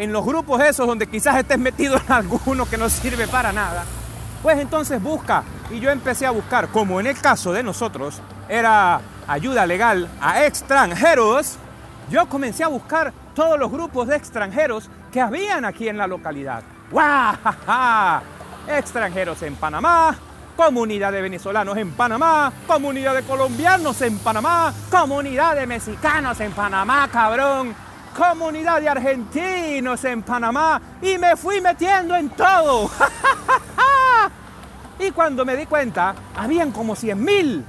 en 0.00 0.14
los 0.14 0.25
grupos 0.25 0.62
esos 0.62 0.87
donde 0.87 1.07
quizás 1.07 1.37
estés 1.37 1.59
metido 1.59 1.95
en 1.99 2.11
alguno 2.11 2.64
que 2.64 2.78
no 2.78 2.88
sirve 2.88 3.28
para 3.28 3.52
nada. 3.52 3.85
Pues 4.42 4.59
entonces 4.59 5.00
busca. 5.02 5.42
Y 5.71 5.78
yo 5.78 5.90
empecé 5.90 6.25
a 6.25 6.30
buscar, 6.30 6.69
como 6.69 7.00
en 7.00 7.07
el 7.07 7.21
caso 7.21 7.52
de 7.52 7.62
nosotros, 7.62 8.23
era 8.49 9.02
ayuda 9.28 9.66
legal 9.66 10.09
a 10.19 10.47
extranjeros. 10.47 11.59
Yo 12.09 12.26
comencé 12.30 12.64
a 12.64 12.69
buscar 12.69 13.12
todos 13.35 13.59
los 13.59 13.71
grupos 13.71 14.09
de 14.09 14.16
extranjeros 14.16 14.88
que 15.12 15.21
habían 15.21 15.66
aquí 15.66 15.87
en 15.87 15.99
la 15.99 16.07
localidad. 16.07 16.62
¡Guau! 16.90 17.35
Extranjeros 18.69 19.42
en 19.42 19.54
Panamá, 19.57 20.16
comunidad 20.57 21.12
de 21.12 21.21
venezolanos 21.21 21.76
en 21.76 21.92
Panamá, 21.92 22.50
comunidad 22.66 23.14
de 23.16 23.23
colombianos 23.23 24.00
en 24.00 24.19
Panamá, 24.19 24.73
comunidad 24.90 25.57
de 25.57 25.66
mexicanos 25.66 26.40
en 26.40 26.52
Panamá, 26.52 27.07
cabrón, 27.12 27.75
comunidad 28.17 28.81
de 28.81 28.88
argentinos 28.88 30.05
en 30.05 30.23
Panamá 30.23 30.81
y 31.00 31.19
me 31.19 31.37
fui 31.37 31.61
metiendo 31.61 32.14
en 32.14 32.31
todo. 32.31 32.90
y 34.99 35.11
cuando 35.11 35.45
me 35.45 35.57
di 35.57 35.67
cuenta, 35.67 36.14
habían 36.37 36.73
como 36.73 36.95
100 36.95 37.25
mil, 37.25 37.64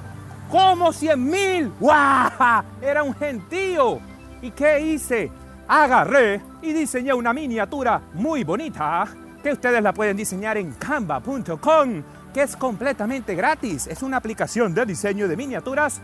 como 0.49 0.91
100 0.91 1.23
mil, 1.23 1.73
¡guau! 1.79 2.63
Era 2.81 3.03
un 3.03 3.15
gentío. 3.15 3.99
¿Y 4.41 4.51
qué 4.51 4.79
hice? 4.79 5.31
Agarré 5.67 6.41
y 6.61 6.73
diseñé 6.73 7.13
una 7.13 7.33
miniatura 7.33 8.01
muy 8.13 8.43
bonita 8.43 9.07
que 9.41 9.53
ustedes 9.53 9.81
la 9.81 9.93
pueden 9.93 10.17
diseñar 10.17 10.57
en 10.57 10.73
canva.com 10.73 12.03
que 12.33 12.41
es 12.43 12.55
completamente 12.55 13.35
gratis. 13.35 13.87
Es 13.87 14.01
una 14.03 14.17
aplicación 14.17 14.73
de 14.73 14.85
diseño 14.85 15.27
de 15.27 15.37
miniaturas 15.37 16.01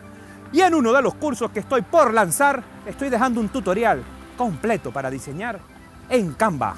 y 0.51 0.61
en 0.61 0.73
uno 0.73 0.93
de 0.93 1.01
los 1.01 1.15
cursos 1.15 1.51
que 1.51 1.59
estoy 1.59 1.81
por 1.81 2.13
lanzar 2.13 2.63
estoy 2.85 3.09
dejando 3.09 3.39
un 3.39 3.49
tutorial 3.49 4.03
completo 4.37 4.91
para 4.91 5.09
diseñar 5.09 5.59
en 6.09 6.33
Canva. 6.33 6.75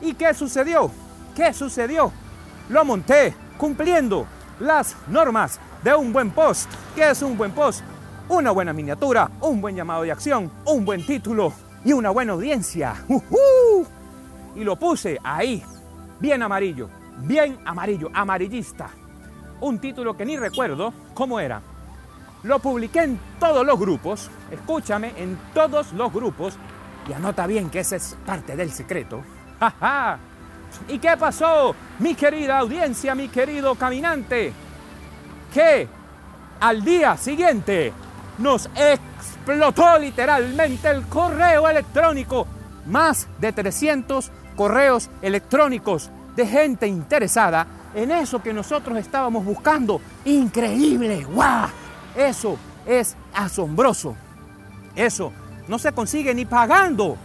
¿Y 0.00 0.14
qué 0.14 0.32
sucedió? 0.34 0.90
¿Qué 1.34 1.52
sucedió? 1.52 2.12
Lo 2.68 2.84
monté 2.84 3.34
cumpliendo 3.58 4.26
las 4.60 4.96
normas 5.08 5.58
de 5.82 5.94
un 5.94 6.12
buen 6.12 6.30
post. 6.30 6.70
¿Qué 6.94 7.10
es 7.10 7.22
un 7.22 7.36
buen 7.36 7.52
post? 7.52 7.82
Una 8.28 8.52
buena 8.52 8.72
miniatura, 8.72 9.30
un 9.40 9.60
buen 9.60 9.74
llamado 9.74 10.02
de 10.02 10.12
acción, 10.12 10.50
un 10.66 10.84
buen 10.84 11.04
título 11.04 11.52
y 11.84 11.92
una 11.92 12.10
buena 12.10 12.34
audiencia. 12.34 12.94
Y 14.54 14.64
lo 14.64 14.76
puse 14.76 15.18
ahí, 15.24 15.62
bien 16.20 16.42
amarillo 16.42 16.88
bien 17.22 17.58
amarillo, 17.64 18.10
amarillista. 18.14 18.90
Un 19.60 19.78
título 19.78 20.16
que 20.16 20.24
ni 20.24 20.36
recuerdo 20.36 20.92
cómo 21.14 21.40
era. 21.40 21.60
Lo 22.42 22.58
publiqué 22.58 23.02
en 23.02 23.20
todos 23.38 23.66
los 23.66 23.78
grupos, 23.78 24.30
escúchame, 24.50 25.12
en 25.16 25.38
todos 25.52 25.92
los 25.92 26.12
grupos, 26.12 26.56
y 27.10 27.12
anota 27.12 27.46
bien 27.48 27.70
que 27.70 27.80
ese 27.80 27.96
es 27.96 28.16
parte 28.24 28.54
del 28.54 28.70
secreto. 28.70 29.22
¡Ja, 29.58 30.18
y 30.86 30.98
qué 31.00 31.16
pasó, 31.16 31.74
mi 31.98 32.14
querida 32.14 32.58
audiencia, 32.58 33.16
mi 33.16 33.28
querido 33.28 33.74
caminante? 33.74 34.52
Que 35.52 35.88
al 36.60 36.84
día 36.84 37.16
siguiente 37.16 37.92
nos 38.38 38.70
explotó 38.76 39.98
literalmente 39.98 40.88
el 40.88 41.02
correo 41.06 41.68
electrónico. 41.68 42.46
Más 42.86 43.26
de 43.40 43.52
300 43.52 44.30
correos 44.54 45.10
electrónicos 45.20 46.10
de 46.36 46.46
gente 46.46 46.86
interesada 46.86 47.66
en 47.92 48.12
eso 48.12 48.40
que 48.40 48.52
nosotros 48.52 48.96
estábamos 48.98 49.44
buscando. 49.44 50.00
Increíble, 50.24 51.24
¡guau! 51.24 51.68
Eso 52.16 52.56
es 52.86 53.16
asombroso. 53.34 54.14
Eso 54.94 55.32
no 55.70 55.78
se 55.78 55.92
consigue 55.92 56.34
ni 56.34 56.44
pagando 56.44 57.16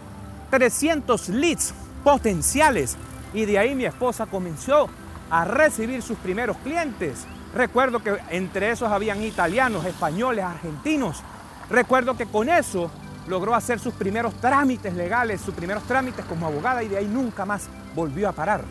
300 0.50 1.28
leads 1.30 1.74
potenciales. 2.04 2.96
Y 3.34 3.44
de 3.44 3.58
ahí 3.58 3.74
mi 3.74 3.84
esposa 3.84 4.26
comenzó 4.26 4.88
a 5.28 5.44
recibir 5.44 6.00
sus 6.00 6.16
primeros 6.16 6.56
clientes. 6.58 7.26
Recuerdo 7.52 7.98
que 7.98 8.16
entre 8.30 8.70
esos 8.70 8.90
habían 8.90 9.20
italianos, 9.22 9.84
españoles, 9.84 10.44
argentinos. 10.44 11.22
Recuerdo 11.68 12.16
que 12.16 12.26
con 12.26 12.48
eso 12.48 12.88
logró 13.26 13.52
hacer 13.52 13.80
sus 13.80 13.92
primeros 13.92 14.32
trámites 14.40 14.94
legales, 14.94 15.40
sus 15.40 15.54
primeros 15.54 15.82
trámites 15.82 16.24
como 16.24 16.46
abogada 16.46 16.84
y 16.84 16.88
de 16.88 16.98
ahí 16.98 17.06
nunca 17.06 17.44
más 17.44 17.68
volvió 17.96 18.28
a 18.28 18.32
parar 18.32 18.62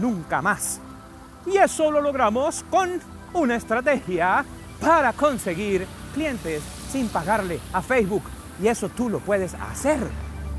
nunca 0.00 0.42
más. 0.42 0.80
Y 1.46 1.56
eso 1.56 1.90
lo 1.90 2.00
logramos 2.00 2.64
con 2.70 3.00
una 3.32 3.54
estrategia 3.54 4.44
para 4.80 5.12
conseguir 5.12 5.86
clientes 6.12 6.62
sin 6.90 7.08
pagarle 7.08 7.60
a 7.72 7.80
Facebook. 7.82 8.35
Y 8.62 8.68
eso 8.68 8.88
tú 8.88 9.08
lo 9.08 9.20
puedes 9.20 9.54
hacer. 9.54 9.98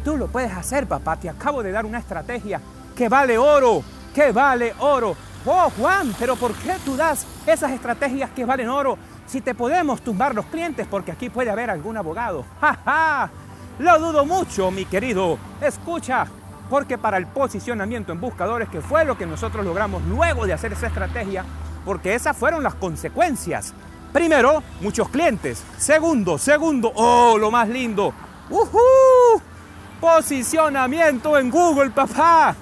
Tú 0.03 0.17
lo 0.17 0.27
puedes 0.27 0.51
hacer, 0.51 0.87
papá. 0.87 1.17
Te 1.17 1.29
acabo 1.29 1.63
de 1.63 1.71
dar 1.71 1.85
una 1.85 1.99
estrategia 1.99 2.61
que 2.95 3.09
vale 3.09 3.37
oro, 3.37 3.83
que 4.13 4.31
vale 4.31 4.73
oro. 4.79 5.15
Oh, 5.45 5.71
Juan, 5.77 6.13
pero 6.19 6.35
¿por 6.35 6.53
qué 6.55 6.75
tú 6.83 6.97
das 6.97 7.25
esas 7.45 7.71
estrategias 7.71 8.31
que 8.31 8.43
valen 8.43 8.69
oro 8.69 8.97
si 9.25 9.39
te 9.41 9.55
podemos 9.55 10.01
tumbar 10.01 10.35
los 10.35 10.45
clientes? 10.47 10.87
Porque 10.89 11.11
aquí 11.11 11.29
puede 11.29 11.49
haber 11.49 11.69
algún 11.69 11.95
abogado. 11.97 12.45
¡Ja, 12.61 12.77
ja! 12.83 13.29
Lo 13.79 13.99
dudo 13.99 14.25
mucho, 14.25 14.71
mi 14.71 14.85
querido. 14.85 15.37
Escucha, 15.61 16.27
porque 16.69 16.97
para 16.97 17.17
el 17.17 17.27
posicionamiento 17.27 18.11
en 18.11 18.19
buscadores, 18.19 18.69
que 18.69 18.81
fue 18.81 19.05
lo 19.05 19.17
que 19.17 19.25
nosotros 19.25 19.65
logramos 19.65 20.03
luego 20.03 20.45
de 20.45 20.53
hacer 20.53 20.73
esa 20.73 20.87
estrategia, 20.87 21.45
porque 21.85 22.15
esas 22.15 22.35
fueron 22.35 22.63
las 22.63 22.75
consecuencias. 22.75 23.73
Primero, 24.13 24.63
muchos 24.81 25.09
clientes. 25.09 25.63
Segundo, 25.77 26.37
segundo, 26.37 26.91
oh, 26.95 27.37
lo 27.37 27.51
más 27.51 27.67
lindo. 27.69 28.13
¡Uhú! 28.49 29.41
Posicionamiento 29.99 31.37
en 31.37 31.49
Google, 31.49 31.89
papá. 31.91 32.55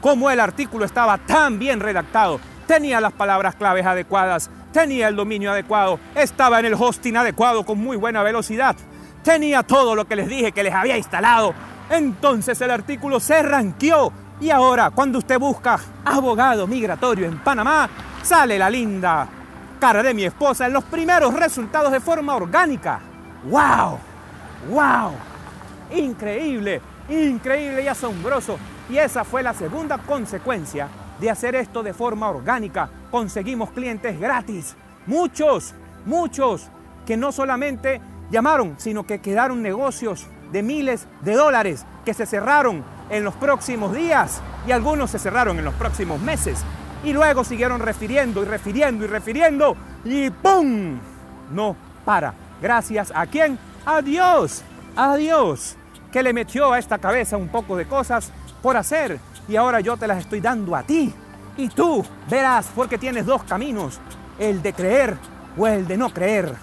Como 0.00 0.30
el 0.30 0.40
artículo 0.40 0.84
estaba 0.84 1.18
tan 1.18 1.58
bien 1.58 1.80
redactado, 1.80 2.38
tenía 2.66 3.00
las 3.00 3.12
palabras 3.12 3.56
claves 3.56 3.84
adecuadas, 3.86 4.50
tenía 4.72 5.08
el 5.08 5.16
dominio 5.16 5.52
adecuado, 5.52 5.98
estaba 6.14 6.60
en 6.60 6.66
el 6.66 6.74
hosting 6.74 7.16
adecuado 7.16 7.64
con 7.64 7.78
muy 7.78 7.96
buena 7.96 8.22
velocidad, 8.22 8.76
tenía 9.22 9.62
todo 9.62 9.94
lo 9.94 10.04
que 10.06 10.16
les 10.16 10.28
dije 10.28 10.52
que 10.52 10.62
les 10.62 10.74
había 10.74 10.96
instalado 10.96 11.54
entonces 11.90 12.60
el 12.60 12.70
artículo 12.70 13.20
se 13.20 13.42
ranqueó 13.42 14.12
y 14.40 14.50
ahora 14.50 14.90
cuando 14.90 15.18
usted 15.18 15.38
busca 15.38 15.78
abogado 16.04 16.66
migratorio 16.66 17.26
en 17.26 17.38
Panamá, 17.38 17.88
sale 18.22 18.58
la 18.58 18.68
linda 18.68 19.28
cara 19.76 20.02
de 20.02 20.14
mi 20.14 20.24
esposa 20.24 20.66
en 20.66 20.72
los 20.72 20.84
primeros 20.84 21.34
resultados 21.34 21.92
de 21.92 22.00
forma 22.00 22.34
orgánica. 22.34 23.00
¡Wow! 23.44 23.98
¡Wow! 24.70 25.12
Increíble, 25.94 26.80
increíble 27.08 27.82
y 27.82 27.88
asombroso. 27.88 28.58
Y 28.88 28.98
esa 28.98 29.24
fue 29.24 29.42
la 29.42 29.54
segunda 29.54 29.98
consecuencia 29.98 30.88
de 31.20 31.30
hacer 31.30 31.54
esto 31.54 31.82
de 31.82 31.94
forma 31.94 32.28
orgánica. 32.28 32.88
Conseguimos 33.10 33.70
clientes 33.70 34.18
gratis. 34.18 34.76
Muchos, 35.06 35.74
muchos, 36.04 36.68
que 37.06 37.16
no 37.16 37.32
solamente 37.32 38.00
llamaron, 38.30 38.74
sino 38.78 39.06
que 39.06 39.20
quedaron 39.20 39.62
negocios 39.62 40.26
de 40.52 40.62
miles 40.62 41.06
de 41.22 41.34
dólares 41.34 41.84
que 42.04 42.14
se 42.14 42.26
cerraron 42.26 42.84
en 43.10 43.24
los 43.24 43.34
próximos 43.34 43.94
días 43.94 44.40
y 44.66 44.72
algunos 44.72 45.10
se 45.10 45.18
cerraron 45.18 45.58
en 45.58 45.64
los 45.64 45.74
próximos 45.74 46.20
meses. 46.20 46.64
Y 47.04 47.12
luego 47.12 47.44
siguieron 47.44 47.80
refiriendo 47.80 48.42
y 48.42 48.46
refiriendo 48.46 49.04
y 49.04 49.08
refiriendo 49.08 49.76
y 50.04 50.30
¡pum! 50.30 50.98
No 51.52 51.76
para. 52.04 52.34
Gracias 52.60 53.12
a 53.14 53.26
quién? 53.26 53.58
A 53.84 54.02
Dios. 54.02 54.62
A 54.96 55.16
Dios 55.16 55.76
que 56.16 56.22
le 56.22 56.32
metió 56.32 56.72
a 56.72 56.78
esta 56.78 56.96
cabeza 56.96 57.36
un 57.36 57.48
poco 57.48 57.76
de 57.76 57.86
cosas 57.86 58.32
por 58.62 58.74
hacer 58.76 59.20
y 59.48 59.56
ahora 59.56 59.80
yo 59.80 59.98
te 59.98 60.06
las 60.06 60.18
estoy 60.18 60.40
dando 60.40 60.74
a 60.74 60.82
ti. 60.82 61.12
Y 61.58 61.68
tú 61.68 62.02
verás 62.30 62.70
porque 62.74 62.96
tienes 62.96 63.26
dos 63.26 63.42
caminos, 63.44 64.00
el 64.38 64.62
de 64.62 64.72
creer 64.72 65.18
o 65.58 65.66
el 65.66 65.86
de 65.86 65.98
no 65.98 66.08
creer. 66.08 66.54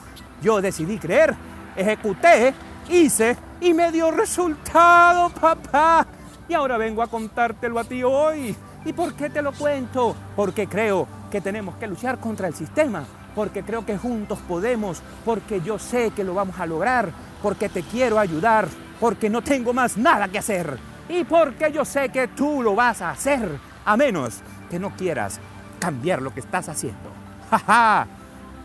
Yo 0.42 0.60
decidí 0.60 0.98
creer, 0.98 1.36
ejecuté, 1.75 2.56
hice 2.90 3.38
y 3.62 3.75
me 3.75 3.92
dio 3.92 4.10
resultado, 4.10 5.30
papá. 5.30 6.08
Y 6.48 6.56
ahora 6.56 6.78
vengo 6.78 7.04
a 7.04 7.08
contártelo 7.08 7.80
a 7.80 7.84
ti 7.84 8.04
hoy. 8.04 8.56
¿Y 8.86 8.94
por 8.94 9.13
qué 9.13 9.30
te 9.30 9.42
lo 9.42 9.54
cuento? 9.54 10.16
Porque 10.36 10.68
creo 10.68 11.08
que 11.32 11.42
tenemos 11.42 11.75
que 11.75 11.88
luchar 11.88 12.20
contra 12.20 12.48
el 12.48 12.54
sistema, 12.54 13.06
porque 13.34 13.63
creo 13.63 13.86
que 13.86 13.98
juntos 13.98 14.40
podemos, 14.48 15.02
porque 15.24 15.62
yo 15.62 15.80
sé 15.80 16.12
que 16.12 16.24
lo 16.24 16.34
vamos 16.34 16.60
a 16.60 16.66
lograr, 16.66 17.10
porque 17.42 17.70
te 17.70 17.84
quiero 17.84 18.20
ayudar, 18.20 18.68
porque 19.00 19.30
no 19.30 19.42
tengo 19.42 19.74
más 19.74 19.98
nada 19.98 20.28
que 20.28 20.40
hacer 20.40 20.78
y 21.10 21.24
porque 21.24 21.72
yo 21.72 21.86
sé 21.86 22.10
que 22.10 22.28
tú 22.30 22.62
lo 22.62 22.75
vas 22.75 23.02
a 23.02 23.12
hacer, 23.12 23.58
a 23.86 23.98
menos 23.98 24.40
que 24.70 24.80
no 24.80 24.92
quieras 24.92 25.40
cambiar 25.80 26.22
lo 26.22 26.34
que 26.34 26.40
estás 26.42 26.70
haciendo. 26.70 27.12
¡Ja, 27.52 28.08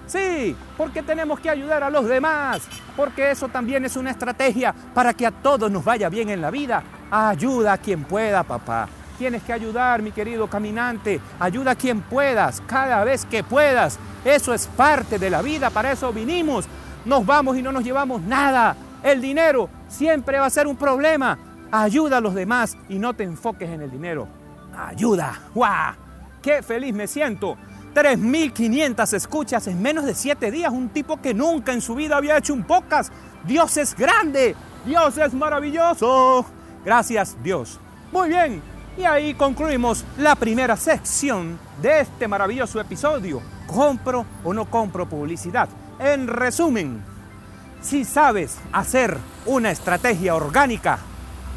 Sí, 0.08 0.56
porque 0.78 1.02
tenemos 1.02 1.38
que 1.38 1.50
ayudar 1.50 1.82
a 1.82 1.90
los 1.90 2.08
demás, 2.08 2.62
porque 2.96 3.30
eso 3.30 3.48
también 3.48 3.84
es 3.84 3.94
una 3.94 4.10
estrategia 4.10 4.74
para 4.94 5.12
que 5.12 5.26
a 5.26 5.30
todos 5.30 5.70
nos 5.70 5.84
vaya 5.84 6.08
bien 6.08 6.30
en 6.30 6.40
la 6.40 6.50
vida. 6.50 6.82
Ayuda 7.10 7.74
a 7.74 7.78
quien 7.78 8.04
pueda, 8.04 8.42
papá. 8.42 8.88
Tienes 9.18 9.42
que 9.42 9.52
ayudar, 9.52 10.00
mi 10.00 10.12
querido 10.12 10.46
caminante. 10.46 11.20
Ayuda 11.40 11.72
a 11.72 11.74
quien 11.74 12.00
puedas, 12.02 12.62
cada 12.66 13.02
vez 13.02 13.24
que 13.24 13.42
puedas. 13.42 13.98
Eso 14.24 14.54
es 14.54 14.68
parte 14.68 15.18
de 15.18 15.28
la 15.28 15.42
vida, 15.42 15.70
para 15.70 15.90
eso 15.90 16.12
vinimos. 16.12 16.66
Nos 17.04 17.26
vamos 17.26 17.56
y 17.56 17.62
no 17.62 17.72
nos 17.72 17.82
llevamos 17.82 18.22
nada. 18.22 18.76
El 19.02 19.20
dinero 19.20 19.68
siempre 19.88 20.38
va 20.38 20.46
a 20.46 20.50
ser 20.50 20.68
un 20.68 20.76
problema. 20.76 21.36
Ayuda 21.72 22.18
a 22.18 22.20
los 22.20 22.34
demás 22.34 22.76
y 22.88 23.00
no 23.00 23.14
te 23.14 23.24
enfoques 23.24 23.68
en 23.68 23.82
el 23.82 23.90
dinero. 23.90 24.28
Ayuda. 24.76 25.40
¡Guau! 25.52 25.94
¡Qué 26.40 26.62
feliz 26.62 26.94
me 26.94 27.08
siento! 27.08 27.56
3.500 27.94 29.14
escuchas 29.14 29.66
en 29.66 29.82
menos 29.82 30.04
de 30.04 30.14
7 30.14 30.52
días. 30.52 30.72
Un 30.72 30.90
tipo 30.90 31.20
que 31.20 31.34
nunca 31.34 31.72
en 31.72 31.80
su 31.80 31.96
vida 31.96 32.16
había 32.16 32.36
hecho 32.36 32.54
un 32.54 32.62
podcast. 32.62 33.12
Dios 33.44 33.76
es 33.76 33.96
grande. 33.96 34.54
Dios 34.86 35.18
es 35.18 35.34
maravilloso. 35.34 36.46
Gracias 36.84 37.36
Dios. 37.42 37.80
Muy 38.12 38.28
bien. 38.28 38.62
Y 38.98 39.04
ahí 39.04 39.34
concluimos 39.34 40.04
la 40.16 40.34
primera 40.34 40.76
sección 40.76 41.56
de 41.80 42.00
este 42.00 42.26
maravilloso 42.26 42.80
episodio. 42.80 43.40
¿Compro 43.64 44.26
o 44.42 44.52
no 44.52 44.64
compro 44.64 45.08
publicidad? 45.08 45.68
En 46.00 46.26
resumen, 46.26 47.04
si 47.80 48.04
sabes 48.04 48.58
hacer 48.72 49.16
una 49.46 49.70
estrategia 49.70 50.34
orgánica 50.34 50.98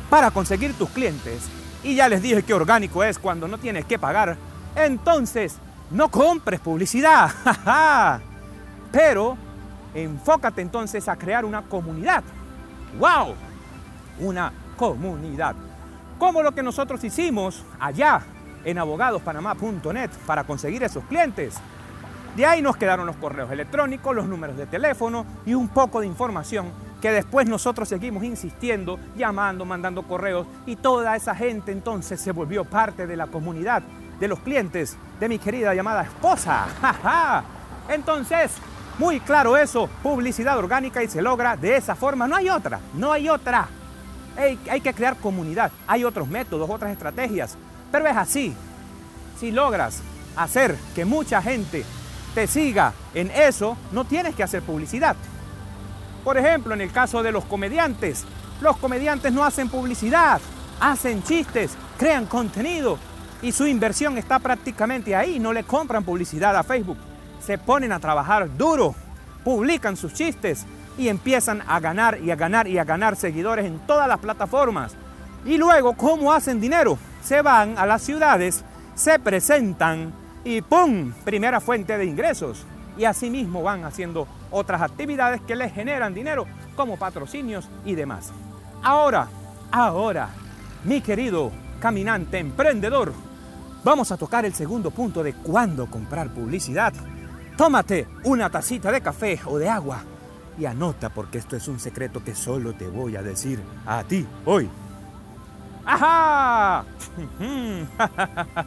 para 0.07 0.29
conseguir 0.29 0.75
tus 0.75 0.91
clientes, 0.91 1.41
y 1.83 1.95
ya 1.95 2.07
les 2.10 2.21
dije 2.21 2.43
que 2.43 2.53
orgánico 2.53 3.03
es 3.03 3.17
cuando 3.17 3.48
no 3.48 3.57
tienes 3.57 3.86
que 3.86 3.98
pagar, 3.98 4.38
entonces 4.75 5.55
no 5.89 6.10
compres 6.10 6.60
publicidad. 6.60 7.31
Pero 8.91 9.36
enfócate 9.95 10.62
entonces 10.62 11.07
a 11.10 11.15
crear 11.15 11.43
una 11.43 11.63
comunidad. 11.63 12.24
¡Wow! 13.00 13.33
Una 14.19 14.53
comunidad. 14.77 15.55
Como 16.22 16.44
lo 16.44 16.51
que 16.51 16.62
nosotros 16.62 17.04
hicimos 17.04 17.66
allá 17.80 18.22
en 18.63 18.78
abogadospanamá.net 18.78 20.12
para 20.28 20.44
conseguir 20.44 20.84
esos 20.84 21.04
clientes. 21.06 21.56
De 22.36 22.46
ahí 22.46 22.62
nos 22.62 22.78
quedaron 22.78 23.08
los 23.08 23.16
correos 23.16 23.50
electrónicos, 23.50 24.16
los 24.16 24.28
números 24.28 24.56
de 24.56 24.68
teléfono 24.68 25.25
y 25.48 25.56
un 25.56 25.70
poco 25.70 26.00
de 26.00 26.06
información 26.06 26.72
que 27.01 27.12
después 27.12 27.48
nosotros 27.48 27.90
seguimos 27.90 28.24
insistiendo, 28.24 29.00
llamando, 29.18 29.66
mandando 29.66 30.04
correos 30.04 30.46
y 30.68 30.75
toda 30.75 31.16
esa 31.16 31.34
gente 31.34 31.72
entonces 31.72 32.22
se 32.22 32.32
volvió 32.32 32.66
parte 32.66 33.08
de 33.08 33.18
la 33.18 33.25
comunidad 33.25 33.82
de 34.20 34.27
los 34.27 34.42
clientes 34.42 34.98
de 35.20 35.27
mi 35.27 35.40
querida 35.40 35.74
llamada 35.74 36.03
esposa. 36.03 36.68
Entonces, 37.90 38.51
muy 39.00 39.22
claro 39.22 39.57
eso, 39.57 39.90
publicidad 40.03 40.60
orgánica 40.60 41.01
y 41.01 41.07
se 41.07 41.24
logra 41.24 41.57
de 41.57 41.77
esa 41.77 41.96
forma. 41.96 42.27
No 42.27 42.36
hay 42.36 42.48
otra, 42.51 42.79
no 42.94 43.12
hay 43.12 43.27
otra. 43.27 43.68
Hay, 44.37 44.81
que 44.81 44.94
crear 44.94 45.17
comunidad, 45.17 45.72
hay 45.87 46.03
otros 46.03 46.27
métodos, 46.27 46.70
otras 46.70 46.91
estrategias, 46.91 47.57
pero 47.91 48.07
es 48.07 48.15
así. 48.15 48.53
Si 49.39 49.51
logras 49.51 50.01
hacer 50.35 50.77
que 50.96 51.05
mucha 51.05 51.41
gente 51.41 51.83
te 52.33 52.48
siga 52.48 52.94
en 53.13 53.29
eso, 53.31 53.77
no 53.91 54.05
tienes 54.05 54.35
que 54.35 54.44
hacer 54.44 54.63
publicidad. 54.63 55.15
Por 56.24 56.37
ejemplo, 56.37 56.74
en 56.74 56.81
el 56.81 56.91
caso 56.91 57.24
de 57.24 57.31
los 57.31 57.44
comediantes, 57.46 58.24
los 58.61 58.77
comediantes 58.77 59.33
no 59.33 59.44
hacen 59.44 59.70
publicidad, 59.70 60.39
hacen 60.79 61.24
chistes, 61.24 61.72
crean 61.98 62.25
contenido, 62.25 62.98
y 63.41 63.51
su 63.51 63.65
inversión 63.65 64.17
está 64.17 64.39
prácticamente 64.39 65.15
ahí. 65.15 65.39
No 65.39 65.51
le 65.51 65.63
compran 65.63 66.03
publicidad 66.03 66.55
a 66.55 66.63
Facebook. 66.63 66.98
Se 67.44 67.57
ponen 67.57 67.91
a 67.91 68.00
trabajar 68.00 68.55
duro, 68.55 68.94
publican 69.44 69.98
sus 69.98 70.13
chistes 70.13 70.65
y 70.98 71.08
empiezan 71.08 71.64
a 71.68 71.80
ganar 71.80 72.20
y 72.22 72.32
a 72.32 72.36
ganar 72.36 72.68
y 72.68 72.77
a 72.77 72.84
ganar 72.84 73.16
seguidores 73.16 73.66
en 73.66 73.80
todas 73.80 74.08
las 74.08 74.20
plataformas. 74.20 74.96
Y 75.46 75.58
luego, 75.58 75.94
¿cómo 75.94 76.34
hacen 76.34 76.62
dinero? 76.62 76.98
Se 77.24 77.42
van 77.42 77.77
a 77.77 77.86
las 77.86 78.01
ciudades, 78.01 78.64
se 78.96 79.20
presentan 79.20 80.14
y 80.44 80.62
¡pum! 80.62 81.14
Primera 81.24 81.60
fuente 81.60 81.98
de 81.98 82.06
ingresos. 82.06 82.66
Y 82.98 83.06
asimismo 83.06 83.64
van 83.64 83.86
haciendo 83.86 84.27
otras 84.51 84.82
actividades 84.82 85.42
que 85.42 85.56
les 85.56 85.74
generan 85.74 86.14
dinero, 86.14 86.46
como 86.75 86.98
patrocinios 86.98 87.70
y 87.86 87.96
demás. 87.96 88.32
Ahora, 88.84 89.27
ahora, 89.72 90.30
mi 90.84 91.01
querido 91.01 91.51
caminante 91.80 92.38
emprendedor, 92.38 93.14
vamos 93.84 94.12
a 94.12 94.18
tocar 94.18 94.46
el 94.46 94.54
segundo 94.54 94.92
punto 94.92 95.24
de 95.24 95.34
cuándo 95.34 95.88
comprar 95.88 96.30
publicidad. 96.30 96.94
Tómate 97.58 98.08
una 98.25 98.50
tacita 98.50 98.92
de 98.92 99.01
café 99.01 99.40
o 99.46 99.58
de 99.58 99.70
agua 99.70 100.04
y 100.61 100.65
anota 100.67 101.09
porque 101.09 101.39
esto 101.39 101.55
es 101.55 101.67
un 101.67 101.79
secreto 101.79 102.24
que 102.24 102.35
solo 102.35 102.74
te 102.74 102.87
voy 102.87 103.15
a 103.15 103.24
decir 103.24 103.59
a 103.83 104.03
ti 104.03 104.27
hoy. 104.45 104.69
¡Ajá! 105.83 106.85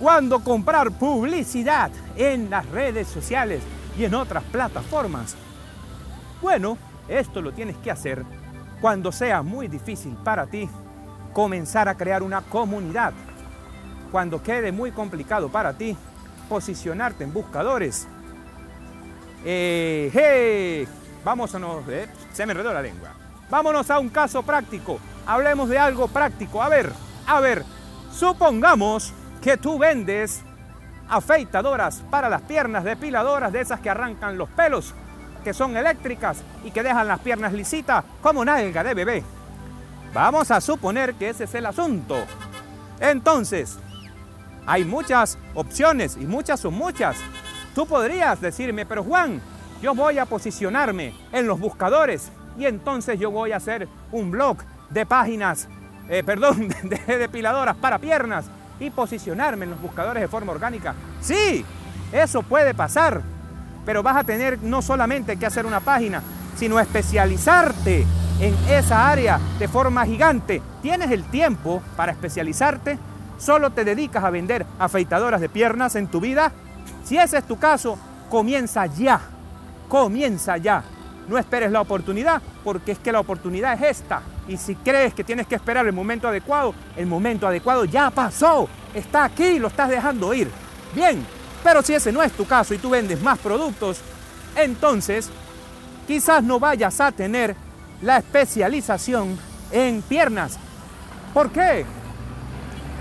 ¿Cuándo 0.00 0.40
comprar 0.40 0.90
publicidad 0.90 1.92
en 2.16 2.50
las 2.50 2.66
redes 2.70 3.06
sociales 3.06 3.62
y 3.96 4.06
en 4.06 4.14
otras 4.14 4.42
plataformas? 4.42 5.36
Bueno, 6.42 6.76
esto 7.06 7.40
lo 7.40 7.52
tienes 7.52 7.76
que 7.76 7.92
hacer 7.92 8.24
cuando 8.80 9.12
sea 9.12 9.42
muy 9.42 9.68
difícil 9.68 10.16
para 10.24 10.48
ti 10.48 10.68
comenzar 11.32 11.88
a 11.88 11.96
crear 11.96 12.24
una 12.24 12.40
comunidad 12.40 13.12
cuando 14.10 14.42
quede 14.42 14.72
muy 14.72 14.90
complicado 14.90 15.48
para 15.48 15.74
ti 15.74 15.96
posicionarte 16.48 17.22
en 17.22 17.32
buscadores. 17.32 18.08
Eh, 19.44 20.10
hey, 20.12 20.88
vamos 21.24 21.54
a 21.54 21.58
nos, 21.58 21.88
eh, 21.88 22.08
se 22.32 22.46
me 22.46 22.52
enredó 22.52 22.72
la 22.72 22.82
lengua. 22.82 23.10
Vámonos 23.50 23.90
a 23.90 23.98
un 23.98 24.08
caso 24.08 24.42
práctico. 24.42 24.98
Hablemos 25.26 25.68
de 25.68 25.78
algo 25.78 26.08
práctico. 26.08 26.62
A 26.62 26.68
ver, 26.68 26.92
a 27.26 27.40
ver, 27.40 27.64
supongamos 28.12 29.12
que 29.42 29.56
tú 29.56 29.78
vendes 29.78 30.42
afeitadoras 31.08 32.02
para 32.10 32.28
las 32.28 32.42
piernas, 32.42 32.84
depiladoras 32.84 33.52
de 33.52 33.60
esas 33.60 33.80
que 33.80 33.90
arrancan 33.90 34.36
los 34.36 34.48
pelos, 34.50 34.94
que 35.44 35.54
son 35.54 35.76
eléctricas 35.76 36.38
y 36.64 36.70
que 36.70 36.82
dejan 36.82 37.08
las 37.08 37.20
piernas 37.20 37.52
lisitas 37.52 38.04
como 38.22 38.44
nalga 38.44 38.84
de 38.84 38.94
bebé. 38.94 39.24
Vamos 40.12 40.50
a 40.50 40.60
suponer 40.60 41.14
que 41.14 41.30
ese 41.30 41.44
es 41.44 41.54
el 41.54 41.66
asunto. 41.66 42.16
Entonces, 43.00 43.78
hay 44.66 44.84
muchas 44.84 45.38
opciones 45.54 46.16
y 46.16 46.26
muchas 46.26 46.60
son 46.60 46.74
muchas. 46.74 47.16
Tú 47.78 47.86
podrías 47.86 48.40
decirme, 48.40 48.84
pero 48.84 49.04
Juan, 49.04 49.40
yo 49.80 49.94
voy 49.94 50.18
a 50.18 50.26
posicionarme 50.26 51.14
en 51.30 51.46
los 51.46 51.60
buscadores 51.60 52.32
y 52.58 52.66
entonces 52.66 53.20
yo 53.20 53.30
voy 53.30 53.52
a 53.52 53.58
hacer 53.58 53.86
un 54.10 54.32
blog 54.32 54.56
de 54.90 55.06
páginas, 55.06 55.68
eh, 56.08 56.24
perdón, 56.26 56.66
de 56.82 57.18
depiladoras 57.18 57.76
para 57.76 58.00
piernas 58.00 58.46
y 58.80 58.90
posicionarme 58.90 59.64
en 59.64 59.70
los 59.70 59.80
buscadores 59.80 60.20
de 60.20 60.26
forma 60.26 60.50
orgánica. 60.50 60.96
Sí, 61.20 61.64
eso 62.10 62.42
puede 62.42 62.74
pasar, 62.74 63.22
pero 63.86 64.02
vas 64.02 64.16
a 64.16 64.24
tener 64.24 64.60
no 64.60 64.82
solamente 64.82 65.36
que 65.36 65.46
hacer 65.46 65.64
una 65.64 65.78
página, 65.78 66.20
sino 66.56 66.80
especializarte 66.80 68.04
en 68.40 68.56
esa 68.68 69.08
área 69.08 69.38
de 69.60 69.68
forma 69.68 70.04
gigante. 70.04 70.60
¿Tienes 70.82 71.12
el 71.12 71.22
tiempo 71.22 71.80
para 71.96 72.10
especializarte? 72.10 72.98
¿Solo 73.38 73.70
te 73.70 73.84
dedicas 73.84 74.24
a 74.24 74.30
vender 74.30 74.66
afeitadoras 74.80 75.40
de 75.40 75.48
piernas 75.48 75.94
en 75.94 76.08
tu 76.08 76.18
vida? 76.18 76.50
Si 77.08 77.16
ese 77.16 77.38
es 77.38 77.46
tu 77.46 77.58
caso, 77.58 77.98
comienza 78.28 78.84
ya. 78.84 79.18
Comienza 79.88 80.58
ya. 80.58 80.84
No 81.26 81.38
esperes 81.38 81.72
la 81.72 81.80
oportunidad 81.80 82.42
porque 82.62 82.92
es 82.92 82.98
que 82.98 83.12
la 83.12 83.20
oportunidad 83.20 83.72
es 83.72 83.98
esta. 83.98 84.20
Y 84.46 84.58
si 84.58 84.74
crees 84.74 85.14
que 85.14 85.24
tienes 85.24 85.46
que 85.46 85.54
esperar 85.54 85.86
el 85.86 85.94
momento 85.94 86.28
adecuado, 86.28 86.74
el 86.96 87.06
momento 87.06 87.46
adecuado 87.46 87.86
ya 87.86 88.10
pasó. 88.10 88.68
Está 88.92 89.24
aquí, 89.24 89.58
lo 89.58 89.68
estás 89.68 89.88
dejando 89.88 90.34
ir. 90.34 90.50
Bien, 90.94 91.24
pero 91.64 91.80
si 91.80 91.94
ese 91.94 92.12
no 92.12 92.22
es 92.22 92.32
tu 92.32 92.46
caso 92.46 92.74
y 92.74 92.78
tú 92.78 92.90
vendes 92.90 93.22
más 93.22 93.38
productos, 93.38 94.00
entonces 94.54 95.30
quizás 96.06 96.42
no 96.42 96.60
vayas 96.60 97.00
a 97.00 97.10
tener 97.10 97.56
la 98.02 98.18
especialización 98.18 99.38
en 99.72 100.02
piernas. 100.02 100.58
¿Por 101.32 101.50
qué? 101.50 101.86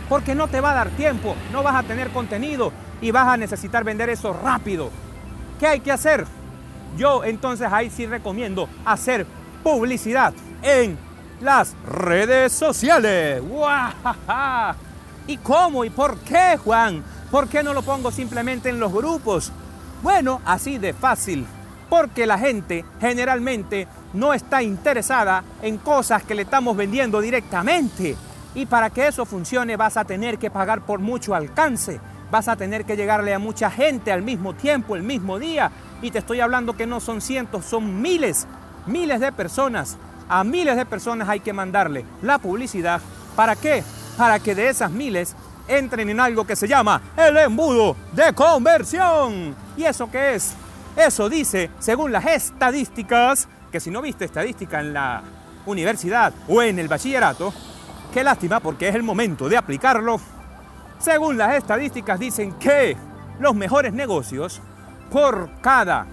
porque 0.09 0.35
no 0.35 0.47
te 0.47 0.61
va 0.61 0.71
a 0.71 0.75
dar 0.75 0.89
tiempo, 0.91 1.35
no 1.51 1.63
vas 1.63 1.75
a 1.75 1.83
tener 1.83 2.09
contenido 2.09 2.71
y 3.01 3.11
vas 3.11 3.27
a 3.27 3.37
necesitar 3.37 3.83
vender 3.83 4.09
eso 4.09 4.33
rápido. 4.33 4.89
¿Qué 5.59 5.67
hay 5.67 5.79
que 5.79 5.91
hacer? 5.91 6.25
Yo 6.97 7.23
entonces 7.23 7.67
ahí 7.71 7.89
sí 7.89 8.05
recomiendo 8.05 8.69
hacer 8.85 9.25
publicidad 9.63 10.33
en 10.61 10.97
las 11.41 11.75
redes 11.85 12.53
sociales. 12.53 13.41
¿Y 15.27 15.37
cómo 15.37 15.83
y 15.83 15.89
por 15.89 16.17
qué, 16.19 16.57
Juan? 16.63 17.03
¿Por 17.29 17.47
qué 17.47 17.61
no 17.61 17.73
lo 17.73 17.81
pongo 17.81 18.11
simplemente 18.11 18.69
en 18.69 18.79
los 18.79 18.93
grupos? 18.93 19.51
Bueno, 20.01 20.41
así 20.45 20.77
de 20.77 20.93
fácil. 20.93 21.45
Porque 21.89 22.25
la 22.25 22.37
gente 22.37 22.83
generalmente 22.99 23.87
no 24.13 24.33
está 24.33 24.61
interesada 24.61 25.43
en 25.61 25.77
cosas 25.77 26.23
que 26.23 26.35
le 26.35 26.43
estamos 26.43 26.75
vendiendo 26.75 27.21
directamente. 27.21 28.15
Y 28.55 28.65
para 28.65 28.89
que 28.89 29.07
eso 29.07 29.25
funcione 29.25 29.77
vas 29.77 29.97
a 29.97 30.05
tener 30.05 30.37
que 30.37 30.49
pagar 30.49 30.81
por 30.81 30.99
mucho 30.99 31.35
alcance. 31.35 31.99
Vas 32.29 32.47
a 32.47 32.55
tener 32.55 32.85
que 32.85 32.97
llegarle 32.97 33.33
a 33.33 33.39
mucha 33.39 33.71
gente 33.71 34.11
al 34.11 34.21
mismo 34.21 34.53
tiempo, 34.53 34.95
el 34.95 35.03
mismo 35.03 35.39
día. 35.39 35.71
Y 36.01 36.11
te 36.11 36.19
estoy 36.19 36.41
hablando 36.41 36.75
que 36.75 36.85
no 36.85 36.99
son 36.99 37.21
cientos, 37.21 37.65
son 37.65 38.01
miles, 38.01 38.47
miles 38.85 39.19
de 39.19 39.31
personas. 39.31 39.97
A 40.27 40.43
miles 40.43 40.75
de 40.75 40.85
personas 40.85 41.29
hay 41.29 41.39
que 41.39 41.53
mandarle 41.53 42.05
la 42.21 42.37
publicidad. 42.37 43.01
¿Para 43.35 43.55
qué? 43.55 43.83
Para 44.17 44.39
que 44.39 44.55
de 44.55 44.69
esas 44.69 44.91
miles 44.91 45.35
entren 45.67 46.09
en 46.09 46.19
algo 46.19 46.45
que 46.45 46.55
se 46.55 46.67
llama 46.67 47.01
el 47.15 47.37
embudo 47.37 47.95
de 48.13 48.33
conversión. 48.33 49.55
¿Y 49.77 49.83
eso 49.83 50.09
qué 50.11 50.35
es? 50.35 50.53
Eso 50.97 51.29
dice, 51.29 51.69
según 51.79 52.11
las 52.11 52.25
estadísticas, 52.25 53.47
que 53.71 53.79
si 53.79 53.91
no 53.91 54.01
viste 54.01 54.25
estadística 54.25 54.79
en 54.79 54.93
la 54.93 55.21
universidad 55.65 56.33
o 56.47 56.61
en 56.61 56.79
el 56.79 56.87
bachillerato, 56.87 57.53
qué 58.13 58.23
lástima 58.23 58.59
porque 58.59 58.89
es 58.89 58.95
el 58.95 59.03
momento 59.03 59.47
de 59.47 59.57
aplicarlo. 59.57 60.19
Según 60.99 61.37
las 61.37 61.55
estadísticas 61.55 62.19
dicen 62.19 62.53
que 62.53 62.97
los 63.39 63.55
mejores 63.55 63.93
negocios 63.93 64.61
por 65.11 65.49
cada 65.61 66.07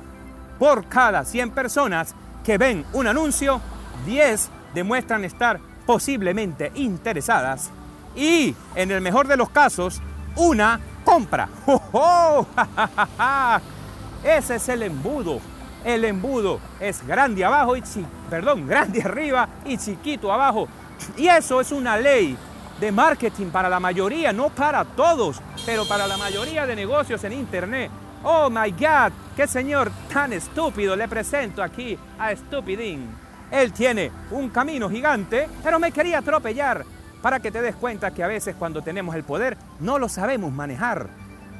por 0.58 0.86
cada 0.86 1.24
100 1.24 1.50
personas 1.50 2.14
que 2.44 2.58
ven 2.58 2.84
un 2.92 3.06
anuncio, 3.06 3.60
10 4.06 4.50
demuestran 4.74 5.24
estar 5.24 5.58
posiblemente 5.86 6.70
interesadas 6.74 7.70
y 8.14 8.54
en 8.74 8.90
el 8.90 9.00
mejor 9.00 9.26
de 9.26 9.36
los 9.36 9.50
casos, 9.50 10.00
una 10.36 10.80
compra. 11.04 11.48
¡Oh, 11.66 12.46
Ese 14.24 14.56
es 14.56 14.68
el 14.68 14.82
embudo. 14.84 15.40
El 15.84 16.04
embudo 16.04 16.60
es 16.80 17.06
grande 17.06 17.44
abajo 17.44 17.76
y 17.76 17.82
perdón, 18.30 18.66
grande 18.68 19.02
arriba 19.02 19.48
y 19.64 19.76
chiquito 19.76 20.32
abajo. 20.32 20.68
Y 21.16 21.26
eso 21.26 21.60
es 21.60 21.72
una 21.72 21.96
ley 21.96 22.36
de 22.80 22.92
marketing 22.92 23.46
para 23.46 23.68
la 23.68 23.80
mayoría, 23.80 24.32
no 24.32 24.50
para 24.50 24.84
todos, 24.84 25.40
pero 25.64 25.86
para 25.86 26.06
la 26.06 26.16
mayoría 26.16 26.66
de 26.66 26.76
negocios 26.76 27.22
en 27.24 27.32
internet. 27.32 27.90
Oh 28.22 28.48
my 28.50 28.70
God, 28.70 29.12
qué 29.36 29.46
señor 29.46 29.90
tan 30.12 30.32
estúpido 30.32 30.96
le 30.96 31.08
presento 31.08 31.62
aquí 31.62 31.98
a 32.18 32.34
Stupidín. 32.34 33.08
Él 33.50 33.72
tiene 33.72 34.10
un 34.30 34.48
camino 34.48 34.88
gigante, 34.88 35.48
pero 35.62 35.78
me 35.78 35.92
quería 35.92 36.18
atropellar 36.18 36.84
para 37.22 37.40
que 37.40 37.50
te 37.50 37.62
des 37.62 37.76
cuenta 37.76 38.12
que 38.12 38.24
a 38.24 38.26
veces 38.26 38.56
cuando 38.58 38.82
tenemos 38.82 39.14
el 39.14 39.24
poder 39.24 39.56
no 39.80 39.98
lo 39.98 40.08
sabemos 40.08 40.52
manejar. 40.52 41.08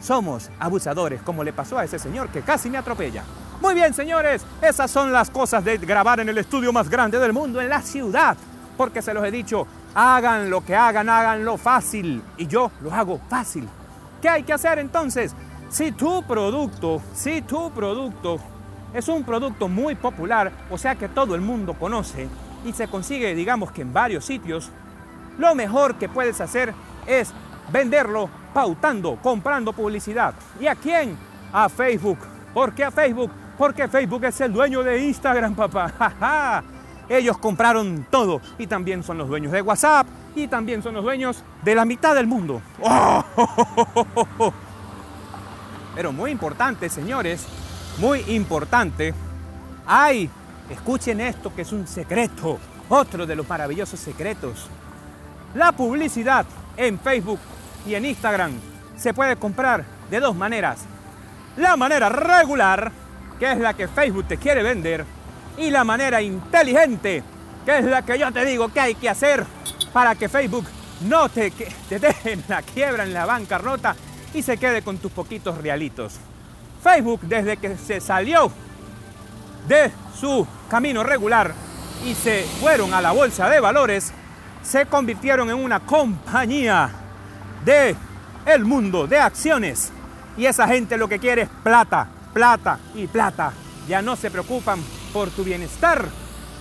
Somos 0.01 0.51
abusadores, 0.59 1.23
como 1.23 1.45
le 1.45 1.53
pasó 1.53 1.79
a 1.79 1.85
ese 1.85 1.99
señor 1.99 2.29
que 2.29 2.43
casi 2.43 2.69
me 2.69 2.79
atropella. 2.79 3.25
Muy 3.61 3.75
bien, 3.75 3.95
señores, 3.95 4.45
esas 4.61 4.91
son 4.91 5.13
las 5.13 5.31
cosas 5.31 5.65
de 5.65 5.79
grabar 5.79 6.21
en 6.21 6.29
el 6.29 6.37
estudio 6.37 6.73
más 6.73 6.91
grande 6.91 7.19
del 7.19 7.33
mundo, 7.33 7.61
en 7.61 7.69
la 7.71 7.81
ciudad. 7.81 8.37
Porque 8.77 9.01
se 9.01 9.15
los 9.15 9.25
he 9.25 9.31
dicho, 9.31 9.67
hagan 9.95 10.51
lo 10.51 10.65
que 10.65 10.75
hagan, 10.75 11.09
háganlo 11.09 11.57
fácil. 11.57 12.23
Y 12.37 12.47
yo 12.47 12.71
lo 12.83 12.93
hago 12.93 13.21
fácil. 13.29 13.69
¿Qué 14.21 14.29
hay 14.29 14.43
que 14.43 14.53
hacer 14.53 14.79
entonces? 14.79 15.35
Si 15.69 15.93
tu 15.93 16.23
producto, 16.25 17.01
si 17.15 17.43
tu 17.43 17.71
producto 17.71 18.39
es 18.93 19.09
un 19.09 19.25
producto 19.25 19.69
muy 19.69 19.95
popular, 19.95 20.53
o 20.71 20.79
sea 20.79 20.95
que 20.95 21.09
todo 21.09 21.35
el 21.35 21.41
mundo 21.41 21.75
conoce 21.75 22.29
y 22.65 22.73
se 22.73 22.89
consigue, 22.89 23.35
digamos 23.35 23.73
que 23.73 23.83
en 23.83 23.93
varios 23.93 24.25
sitios, 24.25 24.71
lo 25.39 25.55
mejor 25.55 25.97
que 25.97 26.09
puedes 26.09 26.41
hacer 26.41 26.73
es 27.07 27.33
venderlo 27.73 28.31
pautando, 28.53 29.19
comprando 29.21 29.73
publicidad. 29.73 30.35
¿Y 30.61 30.67
a 30.67 30.77
quién? 30.77 31.17
A 31.53 31.69
Facebook. 31.69 32.19
¿Por 32.53 32.73
qué 32.73 32.85
a 32.85 32.91
Facebook? 32.91 33.33
Porque 33.59 33.89
Facebook 33.89 34.25
es 34.25 34.41
el 34.41 34.53
dueño 34.53 34.83
de 34.83 35.05
Instagram, 35.05 35.55
papá. 35.55 36.65
Ellos 37.09 37.39
compraron 37.39 38.07
todo 38.11 38.41
y 38.59 38.67
también 38.67 39.03
son 39.03 39.19
los 39.19 39.29
dueños 39.29 39.53
de 39.53 39.63
WhatsApp 39.63 40.07
y 40.35 40.49
también 40.49 40.83
son 40.83 40.95
los 40.95 41.05
dueños 41.05 41.43
de 41.63 41.75
la 41.75 41.85
mitad 41.85 42.15
del 42.15 42.27
mundo. 42.27 42.63
Pero 45.95 46.13
muy 46.13 46.31
importante, 46.31 46.89
señores, 46.89 47.47
muy 47.99 48.21
importante. 48.29 49.15
Ay, 49.87 50.29
escuchen 50.71 51.21
esto 51.21 51.55
que 51.55 51.63
es 51.63 51.73
un 51.73 51.87
secreto, 51.87 52.59
otro 52.89 53.27
de 53.27 53.37
los 53.37 53.49
maravillosos 53.49 54.01
secretos. 54.01 54.69
La 55.55 55.73
publicidad 55.73 56.47
en 56.77 56.99
Facebook 56.99 57.39
y 57.87 57.95
en 57.95 58.07
Instagram 58.07 58.53
se 58.97 59.15
puede 59.15 59.37
comprar 59.37 59.85
de 60.11 60.21
dos 60.21 60.35
maneras. 60.35 60.85
La 61.57 61.77
manera 61.77 62.09
regular, 62.09 62.91
que 63.39 63.53
es 63.53 63.59
la 63.59 63.75
que 63.75 63.87
Facebook 63.87 64.27
te 64.27 64.39
quiere 64.39 64.63
vender, 64.63 65.05
y 65.57 65.71
la 65.71 65.85
manera 65.85 66.21
inteligente, 66.21 67.23
que 67.65 67.79
es 67.79 67.85
la 67.85 68.03
que 68.03 68.19
yo 68.19 68.33
te 68.33 68.45
digo 68.45 68.73
que 68.73 68.81
hay 68.81 68.95
que 68.95 69.09
hacer 69.09 69.45
para 69.93 70.15
que 70.15 70.29
Facebook 70.29 70.67
no 71.03 71.29
te, 71.29 71.51
te 71.51 71.99
deje 71.99 72.33
en 72.33 72.45
la 72.49 72.63
quiebra, 72.63 73.05
en 73.05 73.15
la 73.15 73.27
bancarrota 73.27 73.95
y 74.33 74.43
se 74.43 74.57
quede 74.57 74.83
con 74.83 74.99
tus 74.99 75.13
poquitos 75.13 75.59
realitos. 75.59 76.15
Facebook, 76.83 77.21
desde 77.23 77.57
que 77.57 77.77
se 77.77 78.01
salió 78.01 78.51
de 79.69 79.91
su 80.19 80.47
camino 80.69 81.03
regular 81.03 81.55
y 82.05 82.15
se 82.15 82.45
fueron 82.61 82.93
a 82.93 83.01
la 83.01 83.13
bolsa 83.13 83.49
de 83.49 83.61
valores, 83.61 84.13
se 84.63 84.87
convirtieron 84.87 85.49
en 85.51 85.57
una 85.57 85.81
compañía 85.81 86.91
de 87.65 87.97
el 88.47 88.65
mundo 88.65 89.07
de 89.07 89.19
acciones. 89.19 89.93
Y 90.37 90.47
esa 90.47 90.67
gente 90.67 90.99
lo 90.99 91.09
que 91.09 91.19
quiere 91.19 91.43
es 91.43 91.49
plata, 91.63 92.09
plata 92.33 92.79
y 92.95 93.07
plata. 93.07 93.53
Ya 93.89 94.03
no 94.03 94.17
se 94.17 94.31
preocupan 94.31 94.81
por 95.15 95.31
tu 95.31 95.45
bienestar, 95.45 96.07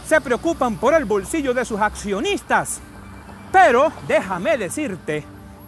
se 0.07 0.21
preocupan 0.21 0.77
por 0.77 0.93
el 0.93 1.05
bolsillo 1.05 1.55
de 1.55 1.65
sus 1.65 1.81
accionistas. 1.81 2.79
Pero 3.51 3.91
déjame 4.07 4.57
decirte 4.57 5.25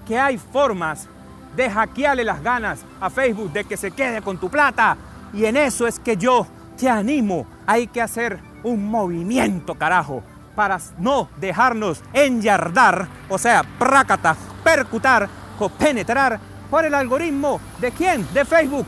que 0.07 0.19
hay 0.19 0.37
formas 0.37 1.07
de 1.55 1.67
hackearle 1.67 2.23
las 2.23 2.43
ganas 2.43 2.85
a 3.01 3.09
Facebook 3.09 3.51
de 3.51 3.63
que 3.63 3.75
se 3.75 3.89
quede 3.89 4.21
con 4.21 4.37
tu 4.37 4.49
plata. 4.49 4.95
Y 5.33 5.45
en 5.45 5.57
eso 5.57 5.87
es 5.87 5.99
que 5.99 6.15
yo 6.15 6.45
te 6.77 6.87
animo. 6.87 7.47
Hay 7.65 7.87
que 7.87 8.03
hacer 8.03 8.39
un 8.63 8.85
movimiento, 8.87 9.73
carajo 9.73 10.23
para 10.55 10.79
no 10.99 11.27
dejarnos 11.35 12.01
enyardar, 12.13 13.09
o 13.27 13.37
sea, 13.37 13.63
prácata, 13.77 14.37
percutar 14.63 15.27
o 15.59 15.67
penetrar 15.67 16.39
por 16.69 16.85
el 16.85 16.93
algoritmo 16.93 17.59
de 17.81 17.91
quién? 17.91 18.25
De 18.33 18.45
Facebook. 18.45 18.87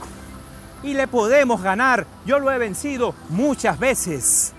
Y 0.87 0.93
le 0.93 1.05
podemos 1.09 1.61
ganar. 1.61 2.07
Yo 2.25 2.39
lo 2.39 2.49
he 2.49 2.57
vencido 2.57 3.13
muchas 3.27 3.77
veces. 3.77 4.53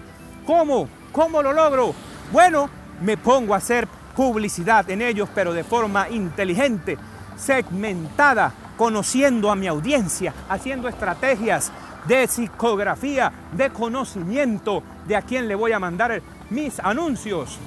¿Cómo? 0.45 0.87
¿Cómo 1.11 1.43
lo 1.43 1.55
logro? 1.55 1.95
Bueno, 2.31 2.69
me 3.01 3.17
pongo 3.17 3.55
a 3.55 3.57
hacer 3.57 3.88
publicidad 4.14 4.91
en 4.91 5.01
ellos, 5.01 5.31
pero 5.35 5.55
de 5.55 5.64
forma 5.64 6.11
inteligente, 6.11 6.99
segmentada, 7.38 8.53
conociendo 8.77 9.51
a 9.51 9.57
mi 9.57 9.69
audiencia, 9.69 10.35
haciendo 10.51 10.87
estrategias 10.87 11.73
de 12.07 12.27
psicografía, 12.27 13.33
de 13.53 13.71
conocimiento 13.71 14.83
de 15.07 15.17
a 15.17 15.23
quién 15.23 15.49
le 15.49 15.55
voy 15.55 15.73
a 15.73 15.79
mandar 15.79 16.21
mis 16.51 16.79
anuncios. 16.81 17.59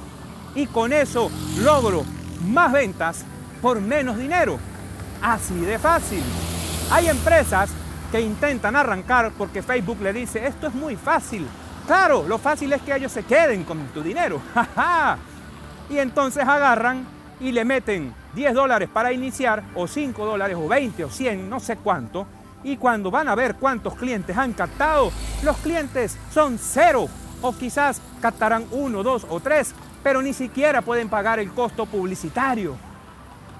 Y 0.54 0.67
con 0.67 0.93
eso 0.93 1.32
logro 1.63 2.04
más 2.45 2.71
ventas 2.71 3.26
por 3.60 3.82
menos 3.82 4.19
dinero. 4.19 4.60
Así 5.19 5.56
de 5.62 5.80
fácil. 5.80 6.21
Hay 6.91 7.08
empresas 7.08 7.71
que 8.12 8.21
intentan 8.21 8.76
arrancar 8.76 9.32
porque 9.38 9.62
Facebook 9.62 10.02
le 10.02 10.13
dice, 10.13 10.45
esto 10.45 10.67
es 10.67 10.74
muy 10.74 10.95
fácil. 10.95 11.47
Claro, 11.88 12.24
lo 12.28 12.38
fácil 12.38 12.74
es 12.74 12.82
que 12.82 12.95
ellos 12.95 13.12
se 13.12 13.24
queden 13.24 13.63
con 13.63 13.80
tu 13.88 14.04
dinero. 14.04 14.41
y 15.89 15.97
entonces 15.97 16.43
agarran 16.43 17.06
y 17.39 17.52
le 17.52 17.65
meten 17.65 18.13
10 18.36 18.54
dólares 18.54 18.89
para 18.91 19.12
iniciar, 19.12 19.63
o 19.76 19.88
5 19.88 20.26
dólares, 20.26 20.58
o 20.60 20.67
20, 20.67 21.06
o 21.06 21.10
100, 21.10 21.50
no 21.50 21.60
sé 21.60 21.78
cuánto. 21.78 22.28
Y 22.63 22.78
cuando 22.78 23.10
van 23.10 23.28
a 23.28 23.36
ver 23.36 23.56
cuántos 23.56 23.95
clientes 23.95 24.38
han 24.38 24.54
captado, 24.54 25.12
los 25.43 25.58
clientes 25.58 26.17
son 26.32 26.60
cero 26.60 27.08
o 27.41 27.54
quizás 27.54 28.02
captarán 28.21 28.65
uno, 28.71 29.02
dos 29.02 29.26
o 29.28 29.39
tres, 29.39 29.74
pero 30.04 30.21
ni 30.21 30.34
siquiera 30.34 30.82
pueden 30.82 31.10
pagar 31.10 31.39
el 31.39 31.52
costo 31.52 31.88
publicitario. 31.88 32.76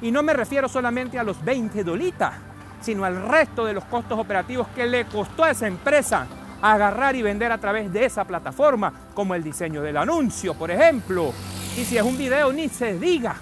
Y 0.02 0.12
no 0.12 0.24
me 0.24 0.34
refiero 0.34 0.70
solamente 0.70 1.18
a 1.18 1.24
los 1.24 1.44
20 1.44 1.84
dolitas, 1.84 2.34
sino 2.82 3.06
al 3.06 3.28
resto 3.28 3.66
de 3.66 3.74
los 3.74 3.86
costos 3.86 4.20
operativos 4.20 4.68
que 4.76 4.86
le 4.86 5.06
costó 5.06 5.44
a 5.44 5.52
esa 5.52 5.68
empresa 5.68 6.28
agarrar 6.62 7.16
y 7.16 7.22
vender 7.22 7.52
a 7.52 7.58
través 7.58 7.92
de 7.92 8.06
esa 8.06 8.26
plataforma, 8.26 8.94
como 9.14 9.34
el 9.34 9.44
diseño 9.44 9.82
del 9.82 9.98
anuncio, 9.98 10.54
por 10.54 10.70
ejemplo. 10.70 11.34
Y 11.78 11.86
si 11.86 11.98
es 11.98 12.04
un 12.04 12.18
video, 12.18 12.54
ni 12.54 12.70
se 12.70 12.98
diga. 12.98 13.36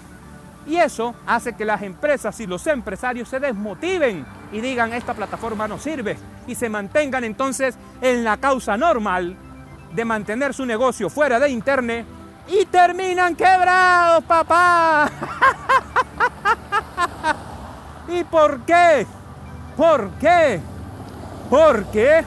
Y 0.66 0.76
eso 0.76 1.14
hace 1.26 1.54
que 1.54 1.64
las 1.64 1.82
empresas 1.82 2.38
y 2.40 2.46
los 2.46 2.66
empresarios 2.66 3.28
se 3.28 3.40
desmotiven 3.40 4.24
y 4.52 4.60
digan 4.60 4.92
esta 4.92 5.14
plataforma 5.14 5.66
no 5.66 5.78
sirve 5.78 6.18
y 6.46 6.54
se 6.54 6.68
mantengan 6.68 7.24
entonces 7.24 7.76
en 8.00 8.24
la 8.24 8.36
causa 8.36 8.76
normal 8.76 9.36
de 9.94 10.04
mantener 10.04 10.52
su 10.52 10.66
negocio 10.66 11.08
fuera 11.08 11.40
de 11.40 11.48
internet 11.48 12.04
y 12.46 12.66
terminan 12.66 13.34
quebrados, 13.34 14.22
papá. 14.24 15.10
¿Y 18.08 18.22
por 18.24 18.60
qué? 18.60 19.06
¿Por 19.76 20.10
qué? 20.20 20.60
Porque 21.48 22.24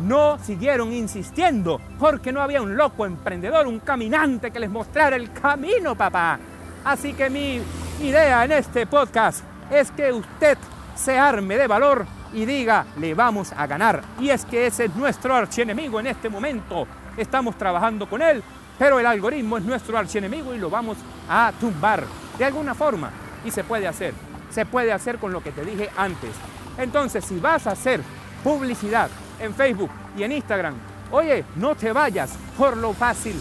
no 0.00 0.38
siguieron 0.38 0.92
insistiendo, 0.92 1.80
porque 1.98 2.32
no 2.32 2.42
había 2.42 2.62
un 2.62 2.76
loco 2.76 3.06
emprendedor, 3.06 3.66
un 3.66 3.80
caminante 3.80 4.50
que 4.50 4.60
les 4.60 4.70
mostrara 4.70 5.16
el 5.16 5.32
camino, 5.32 5.94
papá. 5.94 6.38
Así 6.84 7.12
que 7.12 7.30
mi 7.30 7.60
idea 8.00 8.44
en 8.44 8.52
este 8.52 8.86
podcast 8.86 9.44
es 9.70 9.90
que 9.90 10.12
usted 10.12 10.58
se 10.96 11.18
arme 11.18 11.56
de 11.56 11.66
valor 11.66 12.06
y 12.32 12.44
diga, 12.44 12.86
le 12.98 13.14
vamos 13.14 13.52
a 13.52 13.66
ganar. 13.66 14.02
Y 14.18 14.30
es 14.30 14.44
que 14.44 14.66
ese 14.66 14.86
es 14.86 14.96
nuestro 14.96 15.34
archienemigo 15.34 16.00
en 16.00 16.08
este 16.08 16.28
momento. 16.28 16.86
Estamos 17.16 17.56
trabajando 17.56 18.08
con 18.08 18.22
él, 18.22 18.42
pero 18.78 18.98
el 18.98 19.06
algoritmo 19.06 19.58
es 19.58 19.64
nuestro 19.64 19.96
archienemigo 19.98 20.54
y 20.54 20.58
lo 20.58 20.70
vamos 20.70 20.96
a 21.28 21.52
tumbar 21.60 22.04
de 22.38 22.44
alguna 22.44 22.74
forma. 22.74 23.10
Y 23.44 23.50
se 23.50 23.64
puede 23.64 23.86
hacer. 23.86 24.31
Se 24.52 24.66
puede 24.66 24.92
hacer 24.92 25.18
con 25.18 25.32
lo 25.32 25.42
que 25.42 25.50
te 25.50 25.64
dije 25.64 25.90
antes. 25.96 26.30
Entonces, 26.78 27.24
si 27.24 27.38
vas 27.38 27.66
a 27.66 27.72
hacer 27.72 28.00
publicidad 28.44 29.08
en 29.40 29.54
Facebook 29.54 29.90
y 30.16 30.22
en 30.22 30.32
Instagram, 30.32 30.74
oye, 31.10 31.44
no 31.56 31.74
te 31.74 31.92
vayas 31.92 32.34
por 32.56 32.76
lo 32.76 32.92
fácil. 32.92 33.40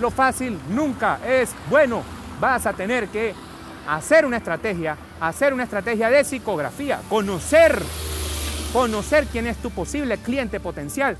Lo 0.00 0.10
fácil 0.10 0.58
nunca 0.70 1.18
es 1.26 1.54
bueno. 1.68 2.02
Vas 2.40 2.66
a 2.66 2.72
tener 2.72 3.08
que 3.08 3.34
hacer 3.88 4.24
una 4.24 4.38
estrategia, 4.38 4.96
hacer 5.20 5.52
una 5.52 5.64
estrategia 5.64 6.10
de 6.10 6.24
psicografía, 6.24 7.00
conocer, 7.08 7.82
conocer 8.72 9.26
quién 9.26 9.46
es 9.46 9.58
tu 9.58 9.70
posible 9.70 10.18
cliente 10.18 10.60
potencial. 10.60 11.16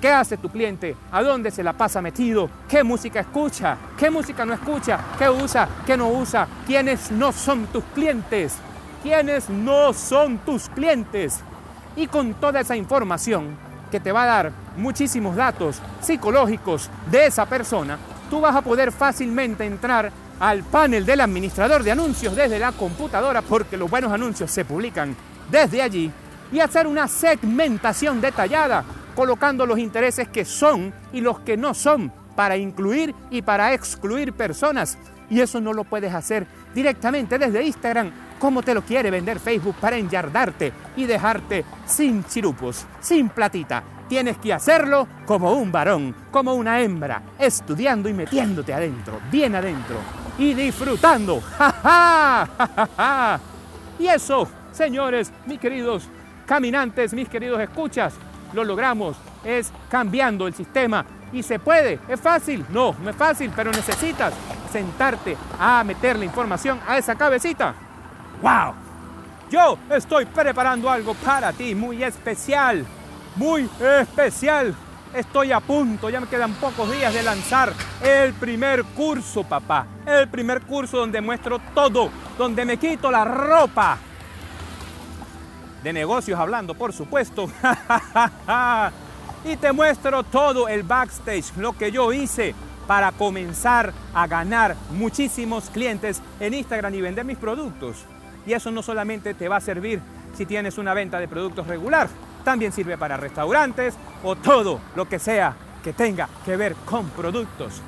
¿Qué 0.00 0.10
hace 0.10 0.36
tu 0.36 0.50
cliente? 0.50 0.96
¿A 1.12 1.22
dónde 1.22 1.50
se 1.50 1.62
la 1.62 1.72
pasa 1.72 2.02
metido? 2.02 2.50
¿Qué 2.68 2.84
música 2.84 3.20
escucha? 3.20 3.76
¿Qué 3.96 4.10
música 4.10 4.44
no 4.44 4.52
escucha? 4.52 4.98
¿Qué 5.18 5.30
usa? 5.30 5.66
¿Qué 5.86 5.96
no 5.96 6.10
usa? 6.10 6.46
¿Quiénes 6.66 7.10
no 7.10 7.32
son 7.32 7.66
tus 7.68 7.82
clientes? 7.94 8.54
¿Quiénes 9.04 9.50
no 9.50 9.92
son 9.92 10.38
tus 10.38 10.70
clientes? 10.70 11.40
Y 11.94 12.06
con 12.06 12.32
toda 12.32 12.60
esa 12.60 12.74
información 12.74 13.48
que 13.90 14.00
te 14.00 14.10
va 14.10 14.22
a 14.22 14.26
dar 14.26 14.52
muchísimos 14.78 15.36
datos 15.36 15.78
psicológicos 16.00 16.88
de 17.10 17.26
esa 17.26 17.44
persona, 17.44 17.98
tú 18.30 18.40
vas 18.40 18.56
a 18.56 18.62
poder 18.62 18.90
fácilmente 18.92 19.66
entrar 19.66 20.10
al 20.40 20.62
panel 20.62 21.04
del 21.04 21.20
administrador 21.20 21.82
de 21.82 21.92
anuncios 21.92 22.34
desde 22.34 22.58
la 22.58 22.72
computadora, 22.72 23.42
porque 23.42 23.76
los 23.76 23.90
buenos 23.90 24.10
anuncios 24.10 24.50
se 24.50 24.64
publican 24.64 25.14
desde 25.50 25.82
allí, 25.82 26.10
y 26.50 26.60
hacer 26.60 26.86
una 26.86 27.06
segmentación 27.06 28.22
detallada, 28.22 28.84
colocando 29.14 29.66
los 29.66 29.78
intereses 29.78 30.28
que 30.28 30.46
son 30.46 30.94
y 31.12 31.20
los 31.20 31.40
que 31.40 31.58
no 31.58 31.74
son, 31.74 32.10
para 32.34 32.56
incluir 32.56 33.14
y 33.28 33.42
para 33.42 33.74
excluir 33.74 34.32
personas. 34.32 34.96
Y 35.28 35.40
eso 35.40 35.60
no 35.60 35.74
lo 35.74 35.84
puedes 35.84 36.14
hacer 36.14 36.46
directamente 36.74 37.38
desde 37.38 37.64
Instagram, 37.64 38.10
como 38.38 38.62
te 38.62 38.74
lo 38.74 38.82
quiere 38.82 39.10
vender 39.10 39.40
Facebook 39.40 39.76
para 39.80 39.96
enyardarte 39.96 40.72
y 40.96 41.04
dejarte 41.04 41.64
sin 41.86 42.24
chirupos, 42.24 42.86
sin 43.00 43.28
platita. 43.28 43.82
Tienes 44.08 44.36
que 44.38 44.52
hacerlo 44.52 45.08
como 45.26 45.52
un 45.52 45.72
varón, 45.72 46.14
como 46.30 46.54
una 46.54 46.80
hembra, 46.80 47.22
estudiando 47.38 48.08
y 48.08 48.12
metiéndote 48.12 48.74
adentro, 48.74 49.20
bien 49.30 49.54
adentro 49.54 49.96
y 50.38 50.54
disfrutando. 50.54 51.40
¡Ja, 51.58 52.48
ja! 52.96 53.40
Y 53.98 54.06
eso, 54.06 54.48
señores, 54.72 55.32
mis 55.46 55.58
queridos 55.58 56.08
caminantes, 56.46 57.14
mis 57.14 57.28
queridos 57.28 57.60
escuchas, 57.60 58.14
lo 58.52 58.64
logramos. 58.64 59.16
Es 59.44 59.72
cambiando 59.90 60.46
el 60.46 60.54
sistema. 60.54 61.04
Y 61.32 61.42
se 61.42 61.58
puede. 61.58 61.98
¿Es 62.08 62.20
fácil? 62.20 62.64
No, 62.70 62.94
no 63.02 63.10
es 63.10 63.16
fácil, 63.16 63.50
pero 63.54 63.70
necesitas 63.72 64.32
sentarte 64.70 65.36
a 65.58 65.82
meter 65.84 66.16
la 66.16 66.24
información 66.24 66.80
a 66.86 66.96
esa 66.96 67.16
cabecita. 67.16 67.74
¡Wow! 68.44 68.74
Yo 69.50 69.78
estoy 69.90 70.26
preparando 70.26 70.90
algo 70.90 71.14
para 71.14 71.50
ti 71.54 71.74
muy 71.74 72.04
especial. 72.04 72.84
Muy 73.36 73.70
especial. 73.80 74.74
Estoy 75.14 75.50
a 75.50 75.60
punto, 75.60 76.10
ya 76.10 76.20
me 76.20 76.26
quedan 76.26 76.52
pocos 76.56 76.92
días 76.92 77.14
de 77.14 77.22
lanzar 77.22 77.72
el 78.02 78.34
primer 78.34 78.84
curso, 78.84 79.44
papá. 79.44 79.86
El 80.04 80.28
primer 80.28 80.60
curso 80.60 80.98
donde 80.98 81.22
muestro 81.22 81.58
todo, 81.74 82.10
donde 82.36 82.66
me 82.66 82.76
quito 82.76 83.10
la 83.10 83.24
ropa. 83.24 83.96
De 85.82 85.94
negocios 85.94 86.38
hablando, 86.38 86.74
por 86.74 86.92
supuesto. 86.92 87.48
y 89.46 89.56
te 89.56 89.72
muestro 89.72 90.22
todo 90.22 90.68
el 90.68 90.82
backstage, 90.82 91.56
lo 91.56 91.72
que 91.72 91.90
yo 91.90 92.12
hice 92.12 92.54
para 92.86 93.10
comenzar 93.12 93.94
a 94.12 94.26
ganar 94.26 94.76
muchísimos 94.90 95.70
clientes 95.70 96.20
en 96.40 96.52
Instagram 96.52 96.94
y 96.94 97.00
vender 97.00 97.24
mis 97.24 97.38
productos. 97.38 98.04
Y 98.46 98.52
eso 98.52 98.70
no 98.70 98.82
solamente 98.82 99.34
te 99.34 99.48
va 99.48 99.56
a 99.56 99.60
servir 99.60 100.00
si 100.36 100.46
tienes 100.46 100.78
una 100.78 100.94
venta 100.94 101.20
de 101.20 101.28
productos 101.28 101.66
regular, 101.66 102.08
también 102.44 102.72
sirve 102.72 102.98
para 102.98 103.16
restaurantes 103.16 103.94
o 104.22 104.36
todo 104.36 104.80
lo 104.96 105.08
que 105.08 105.18
sea 105.18 105.56
que 105.82 105.92
tenga 105.92 106.28
que 106.44 106.56
ver 106.56 106.74
con 106.84 107.08
productos. 107.10 107.80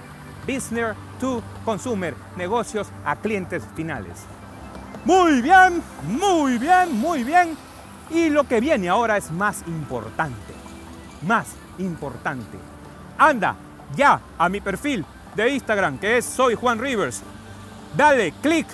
Business 0.47 0.97
to 1.19 1.42
consumer, 1.64 2.14
negocios 2.37 2.88
a 3.05 3.16
clientes 3.16 3.64
finales. 3.75 4.25
Muy 5.05 5.40
bien, 5.42 5.83
muy 6.05 6.59
bien, 6.59 6.92
muy 6.92 7.25
bien. 7.25 7.57
Y 8.11 8.29
lo 8.29 8.45
que 8.45 8.61
viene 8.61 8.88
ahora 8.88 9.16
es 9.16 9.31
más 9.31 9.62
importante. 9.66 10.55
Más 11.23 11.49
importante. 11.79 12.59
Anda 13.19 13.57
ya 13.97 14.21
a 14.38 14.49
mi 14.49 14.61
perfil 14.61 15.05
de 15.35 15.51
Instagram 15.51 15.99
que 15.99 16.19
es 16.19 16.25
Soy 16.25 16.55
Juan 16.55 16.79
Rivers. 16.79 17.23
Dale 17.97 18.33
clic 18.42 18.66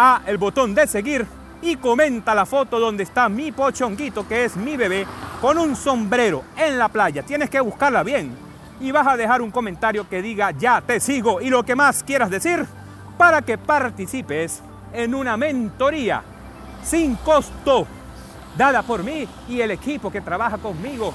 a 0.00 0.22
el 0.26 0.38
botón 0.38 0.76
de 0.76 0.86
seguir 0.86 1.26
y 1.60 1.74
comenta 1.76 2.32
la 2.32 2.46
foto 2.46 2.78
donde 2.78 3.02
está 3.02 3.28
mi 3.28 3.50
pochonguito, 3.50 4.28
que 4.28 4.44
es 4.44 4.56
mi 4.56 4.76
bebé, 4.76 5.04
con 5.40 5.58
un 5.58 5.74
sombrero 5.74 6.44
en 6.56 6.78
la 6.78 6.88
playa. 6.88 7.24
Tienes 7.24 7.50
que 7.50 7.60
buscarla 7.60 8.04
bien. 8.04 8.32
Y 8.80 8.92
vas 8.92 9.08
a 9.08 9.16
dejar 9.16 9.42
un 9.42 9.50
comentario 9.50 10.08
que 10.08 10.22
diga 10.22 10.52
ya 10.52 10.80
te 10.80 11.00
sigo 11.00 11.40
y 11.40 11.50
lo 11.50 11.64
que 11.64 11.74
más 11.74 12.04
quieras 12.04 12.30
decir 12.30 12.64
para 13.18 13.42
que 13.42 13.58
participes 13.58 14.62
en 14.92 15.16
una 15.16 15.36
mentoría 15.36 16.22
sin 16.84 17.16
costo 17.16 17.88
dada 18.56 18.82
por 18.82 19.02
mí 19.02 19.26
y 19.48 19.60
el 19.60 19.72
equipo 19.72 20.12
que 20.12 20.20
trabaja 20.20 20.58
conmigo, 20.58 21.12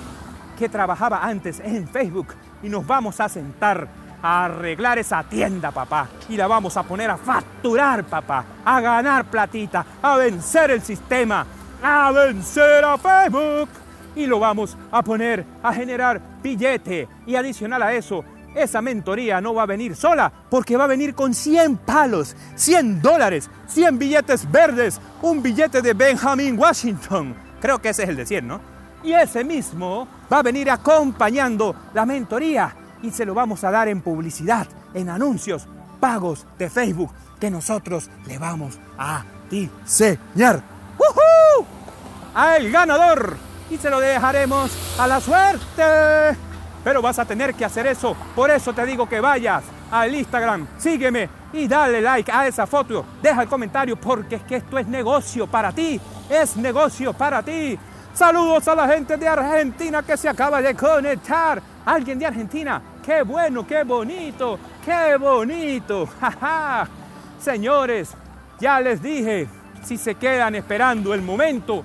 que 0.60 0.68
trabajaba 0.68 1.24
antes 1.24 1.62
en 1.62 1.88
Facebook. 1.88 2.36
Y 2.62 2.68
nos 2.68 2.86
vamos 2.86 3.22
a 3.22 3.30
sentar 3.30 3.88
a 4.24 4.46
arreglar 4.46 4.98
esa 4.98 5.22
tienda, 5.24 5.70
papá. 5.70 6.08
Y 6.30 6.38
la 6.38 6.48
vamos 6.48 6.76
a 6.78 6.84
poner 6.84 7.12
a 7.12 7.18
facturar, 7.18 8.06
papá. 8.06 8.46
A 8.64 8.80
ganar 8.80 9.26
platita, 9.26 9.86
a 10.02 10.16
vencer 10.16 10.72
el 10.72 10.82
sistema, 10.82 11.46
a 11.84 12.12
vencer 12.12 12.86
a 12.86 12.98
Facebook. 12.98 13.70
Y 14.16 14.26
lo 14.26 14.40
vamos 14.40 14.78
a 14.92 15.04
poner 15.04 15.46
a 15.62 15.74
generar 15.74 16.22
billete. 16.42 17.08
Y 17.28 17.36
adicional 17.36 17.84
a 17.84 17.94
eso, 17.94 18.24
esa 18.56 18.82
mentoría 18.82 19.42
no 19.42 19.54
va 19.54 19.64
a 19.64 19.68
venir 19.68 19.96
sola, 19.96 20.32
porque 20.50 20.78
va 20.78 20.86
a 20.86 20.88
venir 20.88 21.14
con 21.16 21.34
100 21.34 21.78
palos, 21.78 22.36
100 22.56 23.02
dólares, 23.02 23.50
100 23.68 23.98
billetes 24.00 24.50
verdes, 24.50 25.02
un 25.22 25.44
billete 25.44 25.82
de 25.82 25.94
Benjamin 25.94 26.58
Washington. 26.58 27.36
Creo 27.60 27.80
que 27.80 27.90
ese 27.90 28.04
es 28.04 28.10
el 28.10 28.16
de 28.16 28.26
100, 28.26 28.48
¿no? 28.48 28.62
Y 29.04 29.12
ese 29.12 29.44
mismo 29.44 30.08
va 30.32 30.40
a 30.40 30.44
venir 30.44 30.72
acompañando 30.72 31.76
la 31.94 32.06
mentoría 32.06 32.74
y 33.04 33.12
se 33.12 33.26
lo 33.26 33.36
vamos 33.36 33.64
a 33.64 33.70
dar 33.70 33.88
en 33.88 34.02
publicidad, 34.02 34.68
en 34.94 35.10
anuncios 35.10 35.68
pagos 36.00 36.48
de 36.58 36.70
Facebook 36.70 37.12
que 37.40 37.52
nosotros 37.52 38.10
le 38.26 38.38
vamos 38.40 38.80
a 38.98 39.24
diseñar. 39.50 40.64
¡Woohoo! 40.98 41.66
Al 42.34 42.72
ganador 42.72 43.38
y 43.70 43.78
se 43.78 43.90
lo 43.90 44.00
dejaremos 44.00 44.72
a 45.00 45.08
la 45.08 45.20
suerte. 45.20 46.38
Pero 46.84 47.02
vas 47.02 47.20
a 47.20 47.26
tener 47.26 47.54
que 47.54 47.66
hacer 47.66 47.88
eso. 47.88 48.16
Por 48.36 48.50
eso 48.50 48.74
te 48.74 48.86
digo 48.86 49.08
que 49.08 49.20
vayas 49.20 49.64
al 49.92 50.14
Instagram, 50.16 50.68
sígueme 50.78 51.30
y 51.54 51.68
dale 51.68 52.02
like 52.02 52.32
a 52.32 52.48
esa 52.48 52.66
foto. 52.66 53.06
Deja 53.22 53.44
el 53.44 53.48
comentario 53.48 53.96
porque 53.96 54.36
es 54.36 54.44
que 54.44 54.58
esto 54.58 54.78
es 54.78 54.88
negocio 54.88 55.48
para 55.48 55.72
ti. 55.72 56.00
Es 56.30 56.58
negocio 56.58 57.14
para 57.14 57.44
ti. 57.44 57.78
Saludos 58.14 58.68
a 58.68 58.76
la 58.76 58.88
gente 58.88 59.18
de 59.18 59.28
Argentina 59.28 60.04
que 60.04 60.18
se 60.18 60.30
acaba 60.30 60.62
de 60.62 60.76
conectar. 60.76 61.62
Alguien 61.86 62.20
de 62.20 62.26
Argentina 62.26 62.82
qué 63.04 63.22
bueno, 63.22 63.68
qué 63.68 63.84
bonito, 63.84 64.58
qué 64.84 65.18
bonito. 65.18 66.08
Señores, 67.40 68.12
ya 68.60 68.80
les 68.80 69.02
dije, 69.02 69.48
si 69.84 69.98
se 69.98 70.16
quedan 70.16 70.56
esperando 70.56 71.14
el 71.14 71.22
momento, 71.22 71.84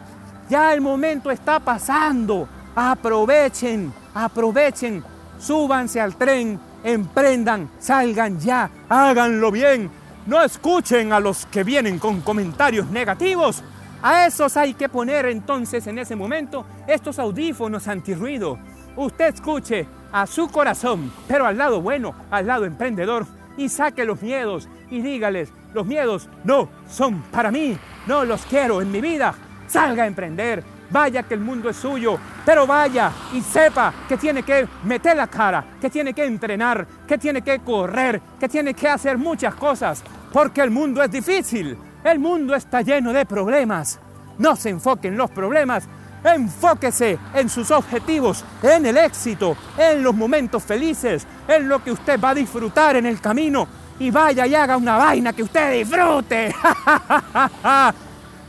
ya 0.49 0.73
el 0.73 0.81
momento 0.81 1.31
está 1.31 1.59
pasando. 1.61 2.49
Aprovechen, 2.75 3.93
aprovechen, 4.15 5.03
súbanse 5.39 6.01
al 6.01 6.15
tren, 6.15 6.59
emprendan, 6.85 7.69
salgan 7.81 8.39
ya, 8.39 8.71
háganlo 8.89 9.51
bien. 9.51 9.91
No 10.27 10.43
escuchen 10.43 11.13
a 11.13 11.21
los 11.21 11.47
que 11.47 11.65
vienen 11.65 11.99
con 11.99 12.21
comentarios 12.21 12.89
negativos. 12.91 13.63
A 14.01 14.27
esos 14.27 14.57
hay 14.57 14.75
que 14.75 14.89
poner 14.89 15.27
entonces 15.27 15.87
en 15.89 15.99
ese 15.99 16.15
momento 16.15 16.65
estos 16.87 17.19
audífonos 17.19 17.89
antirruido. 17.89 18.59
Usted 18.95 19.35
escuche 19.35 19.89
a 20.13 20.27
su 20.27 20.49
corazón, 20.49 21.13
pero 21.27 21.47
al 21.47 21.59
lado 21.59 21.81
bueno, 21.81 22.15
al 22.31 22.47
lado 22.47 22.65
emprendedor, 22.65 23.27
y 23.57 23.69
saque 23.69 24.05
los 24.05 24.23
miedos 24.23 24.69
y 24.91 25.03
dígales, 25.03 25.53
los 25.75 25.87
miedos 25.87 26.29
no 26.45 26.69
son 26.89 27.23
para 27.31 27.51
mí, 27.51 27.77
no 28.07 28.25
los 28.25 28.47
quiero 28.47 28.81
en 28.81 28.91
mi 28.91 29.01
vida. 29.01 29.35
Salga 29.67 30.05
a 30.05 30.07
emprender, 30.07 30.65
vaya 30.91 31.25
que 31.25 31.35
el 31.35 31.41
mundo 31.41 31.69
es 31.69 31.77
suyo, 31.77 32.19
pero 32.47 32.67
vaya 32.67 33.13
y 33.35 33.43
sepa 33.43 33.93
que 34.09 34.17
tiene 34.17 34.43
que 34.43 34.67
meter 34.85 35.17
la 35.17 35.27
cara, 35.27 35.65
que 35.81 35.91
tiene 35.91 36.15
que 36.15 36.25
entrenar, 36.25 36.87
que 37.07 37.19
tiene 37.19 37.43
que 37.43 37.59
correr, 37.59 38.23
que 38.41 38.49
tiene 38.49 38.73
que 38.75 38.89
hacer 38.89 39.19
muchas 39.19 39.55
cosas, 39.55 40.03
porque 40.33 40.63
el 40.63 40.71
mundo 40.71 41.03
es 41.03 41.11
difícil, 41.11 41.77
el 42.05 42.19
mundo 42.19 42.55
está 42.55 42.81
lleno 42.83 43.13
de 43.13 43.27
problemas. 43.27 44.01
No 44.39 44.55
se 44.55 44.71
enfoque 44.71 45.09
en 45.09 45.17
los 45.17 45.31
problemas, 45.31 45.89
enfóquese 46.25 47.19
en 47.35 47.49
sus 47.49 47.71
objetivos, 47.71 48.45
en 48.63 48.87
el 48.87 48.97
éxito, 48.97 49.57
en 49.77 50.03
los 50.03 50.15
momentos 50.15 50.63
felices, 50.63 51.27
en 51.47 51.69
lo 51.69 51.83
que 51.83 51.93
usted 51.93 52.21
va 52.21 52.31
a 52.31 52.35
disfrutar 52.35 52.97
en 52.97 53.07
el 53.07 53.21
camino 53.21 53.67
y 53.99 54.11
vaya 54.11 54.47
y 54.47 54.55
haga 54.55 54.77
una 54.77 54.97
vaina 54.97 55.33
que 55.33 55.43
usted 55.43 55.73
disfrute. 55.73 56.55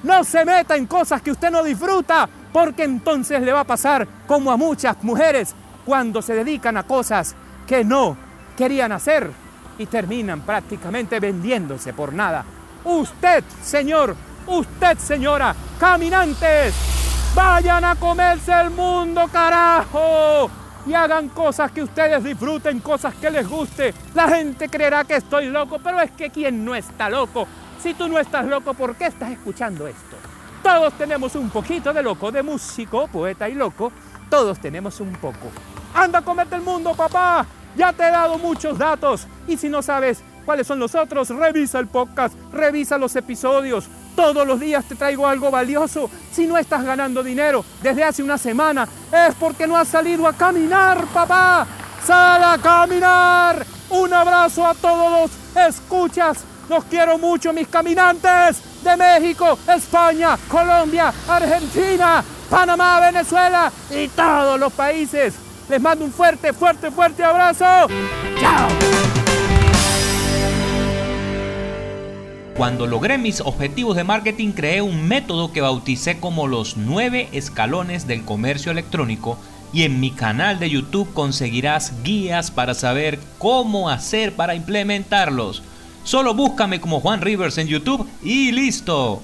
No 0.01 0.23
se 0.23 0.45
meta 0.45 0.77
en 0.77 0.85
cosas 0.85 1.21
que 1.21 1.31
usted 1.31 1.51
no 1.51 1.61
disfruta, 1.61 2.29
porque 2.53 2.83
entonces 2.83 3.41
le 3.41 3.51
va 3.51 3.61
a 3.61 3.65
pasar 3.65 4.07
como 4.27 4.49
a 4.49 4.55
muchas 4.55 5.03
mujeres 5.03 5.53
cuando 5.85 6.21
se 6.21 6.35
dedican 6.35 6.77
a 6.77 6.83
cosas 6.83 7.35
que 7.67 7.83
no 7.83 8.15
querían 8.55 8.93
hacer 8.93 9.29
y 9.77 9.85
terminan 9.87 10.41
prácticamente 10.41 11.19
vendiéndose 11.19 11.93
por 11.93 12.13
nada. 12.13 12.45
Usted, 12.85 13.43
señor, 13.61 14.15
usted, 14.47 14.97
señora, 14.97 15.53
caminantes, 15.77 16.73
vayan 17.35 17.83
a 17.85 17.95
comerse 17.95 18.51
el 18.51 18.69
mundo, 18.71 19.27
carajo. 19.31 20.49
Y 20.85 20.93
hagan 20.93 21.29
cosas 21.29 21.71
que 21.71 21.83
ustedes 21.83 22.23
disfruten, 22.23 22.79
cosas 22.79 23.13
que 23.15 23.29
les 23.29 23.47
guste. 23.47 23.93
La 24.15 24.27
gente 24.27 24.69
creerá 24.69 25.03
que 25.03 25.17
estoy 25.17 25.47
loco, 25.47 25.79
pero 25.83 25.99
es 25.99 26.11
que 26.11 26.29
quien 26.29 26.65
no 26.65 26.73
está 26.73 27.09
loco 27.09 27.47
si 27.81 27.93
tú 27.93 28.09
no 28.09 28.19
estás 28.19 28.45
loco, 28.45 28.73
¿por 28.73 28.95
qué 28.95 29.05
estás 29.05 29.31
escuchando 29.31 29.87
esto? 29.87 30.17
Todos 30.61 30.93
tenemos 30.93 31.35
un 31.35 31.49
poquito 31.49 31.93
de 31.93 32.03
loco, 32.03 32.31
de 32.31 32.43
músico, 32.43 33.07
poeta 33.07 33.47
y 33.47 33.53
loco. 33.53 33.91
Todos 34.29 34.59
tenemos 34.59 34.99
un 34.99 35.13
poco. 35.13 35.49
Anda 35.93 36.19
a 36.19 36.21
comerte 36.21 36.55
el 36.55 36.61
mundo, 36.61 36.93
papá. 36.93 37.45
Ya 37.77 37.93
te 37.93 38.03
he 38.03 38.11
dado 38.11 38.37
muchos 38.37 38.77
datos. 38.77 39.27
Y 39.47 39.55
si 39.55 39.69
no 39.69 39.81
sabes 39.81 40.21
cuáles 40.45 40.67
son 40.67 40.79
los 40.79 40.93
otros, 40.93 41.29
revisa 41.29 41.79
el 41.79 41.87
podcast, 41.87 42.35
revisa 42.51 42.97
los 42.97 43.15
episodios. 43.15 43.87
Todos 44.15 44.45
los 44.45 44.59
días 44.59 44.85
te 44.85 44.95
traigo 44.95 45.27
algo 45.27 45.51
valioso. 45.51 46.09
Si 46.31 46.45
no 46.45 46.57
estás 46.57 46.83
ganando 46.83 47.23
dinero 47.23 47.63
desde 47.81 48.03
hace 48.03 48.23
una 48.23 48.37
semana, 48.37 48.87
es 49.11 49.35
porque 49.35 49.67
no 49.67 49.77
has 49.77 49.87
salido 49.87 50.27
a 50.27 50.33
caminar, 50.33 51.05
papá. 51.07 51.65
Sal 52.05 52.43
a 52.43 52.57
caminar. 52.57 53.65
Un 53.89 54.13
abrazo 54.13 54.65
a 54.65 54.73
todos 54.75 55.11
los 55.55 55.65
escuchas 55.67 56.45
los 56.69 56.85
quiero 56.85 57.17
mucho, 57.17 57.51
mis 57.51 57.67
caminantes 57.67 58.61
de 58.83 58.95
México, 58.95 59.57
España, 59.67 60.37
Colombia, 60.47 61.11
Argentina, 61.27 62.23
Panamá, 62.49 62.99
Venezuela 62.99 63.71
y 63.89 64.07
todos 64.09 64.59
los 64.59 64.71
países. 64.71 65.33
Les 65.67 65.81
mando 65.81 66.05
un 66.05 66.11
fuerte, 66.11 66.53
fuerte, 66.53 66.91
fuerte 66.91 67.23
abrazo. 67.23 67.65
¡Chao! 68.39 69.08
Cuando 72.59 72.87
logré 72.87 73.17
mis 73.17 73.39
objetivos 73.39 73.95
de 73.95 74.03
marketing, 74.03 74.51
creé 74.51 74.81
un 74.81 75.07
método 75.07 75.53
que 75.53 75.61
bauticé 75.61 76.19
como 76.19 76.45
los 76.45 76.75
nueve 76.75 77.29
escalones 77.31 78.05
del 78.05 78.25
comercio 78.25 78.73
electrónico 78.73 79.39
y 79.71 79.83
en 79.83 80.01
mi 80.01 80.11
canal 80.11 80.59
de 80.59 80.69
YouTube 80.69 81.13
conseguirás 81.13 81.93
guías 82.03 82.51
para 82.51 82.73
saber 82.73 83.17
cómo 83.37 83.89
hacer 83.89 84.33
para 84.33 84.55
implementarlos. 84.55 85.63
Solo 86.03 86.33
búscame 86.33 86.81
como 86.81 86.99
Juan 86.99 87.21
Rivers 87.21 87.57
en 87.59 87.67
YouTube 87.67 88.05
y 88.21 88.51
listo. 88.51 89.23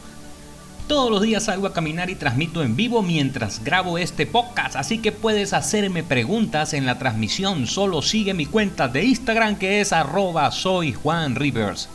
Todos 0.87 1.11
los 1.11 1.21
días 1.21 1.43
salgo 1.43 1.67
a 1.67 1.73
caminar 1.73 2.09
y 2.09 2.15
transmito 2.15 2.63
en 2.63 2.77
vivo 2.77 3.01
mientras 3.01 3.61
grabo 3.65 3.97
este 3.97 4.25
podcast, 4.25 4.77
así 4.77 4.99
que 4.99 5.11
puedes 5.11 5.51
hacerme 5.51 6.03
preguntas 6.03 6.73
en 6.73 6.85
la 6.85 6.97
transmisión. 6.99 7.67
Solo 7.67 8.01
sigue 8.01 8.33
mi 8.33 8.45
cuenta 8.45 8.87
de 8.87 9.03
Instagram 9.03 9.57
que 9.57 9.81
es 9.81 9.91
arroba 9.91 10.49
soy 10.51 10.93
Juan 10.93 11.35
Rivers. 11.35 11.89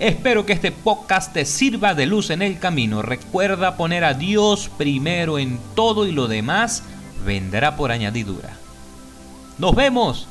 Espero 0.00 0.44
que 0.44 0.52
este 0.52 0.72
podcast 0.72 1.32
te 1.32 1.44
sirva 1.44 1.94
de 1.94 2.06
luz 2.06 2.30
en 2.30 2.42
el 2.42 2.58
camino. 2.58 3.00
Recuerda 3.00 3.76
poner 3.76 4.02
a 4.02 4.14
Dios 4.14 4.68
primero 4.76 5.38
en 5.38 5.58
todo 5.76 6.06
y 6.06 6.12
lo 6.12 6.26
demás 6.26 6.82
vendrá 7.24 7.76
por 7.76 7.92
añadidura. 7.92 8.56
Nos 9.58 9.74
vemos. 9.74 10.26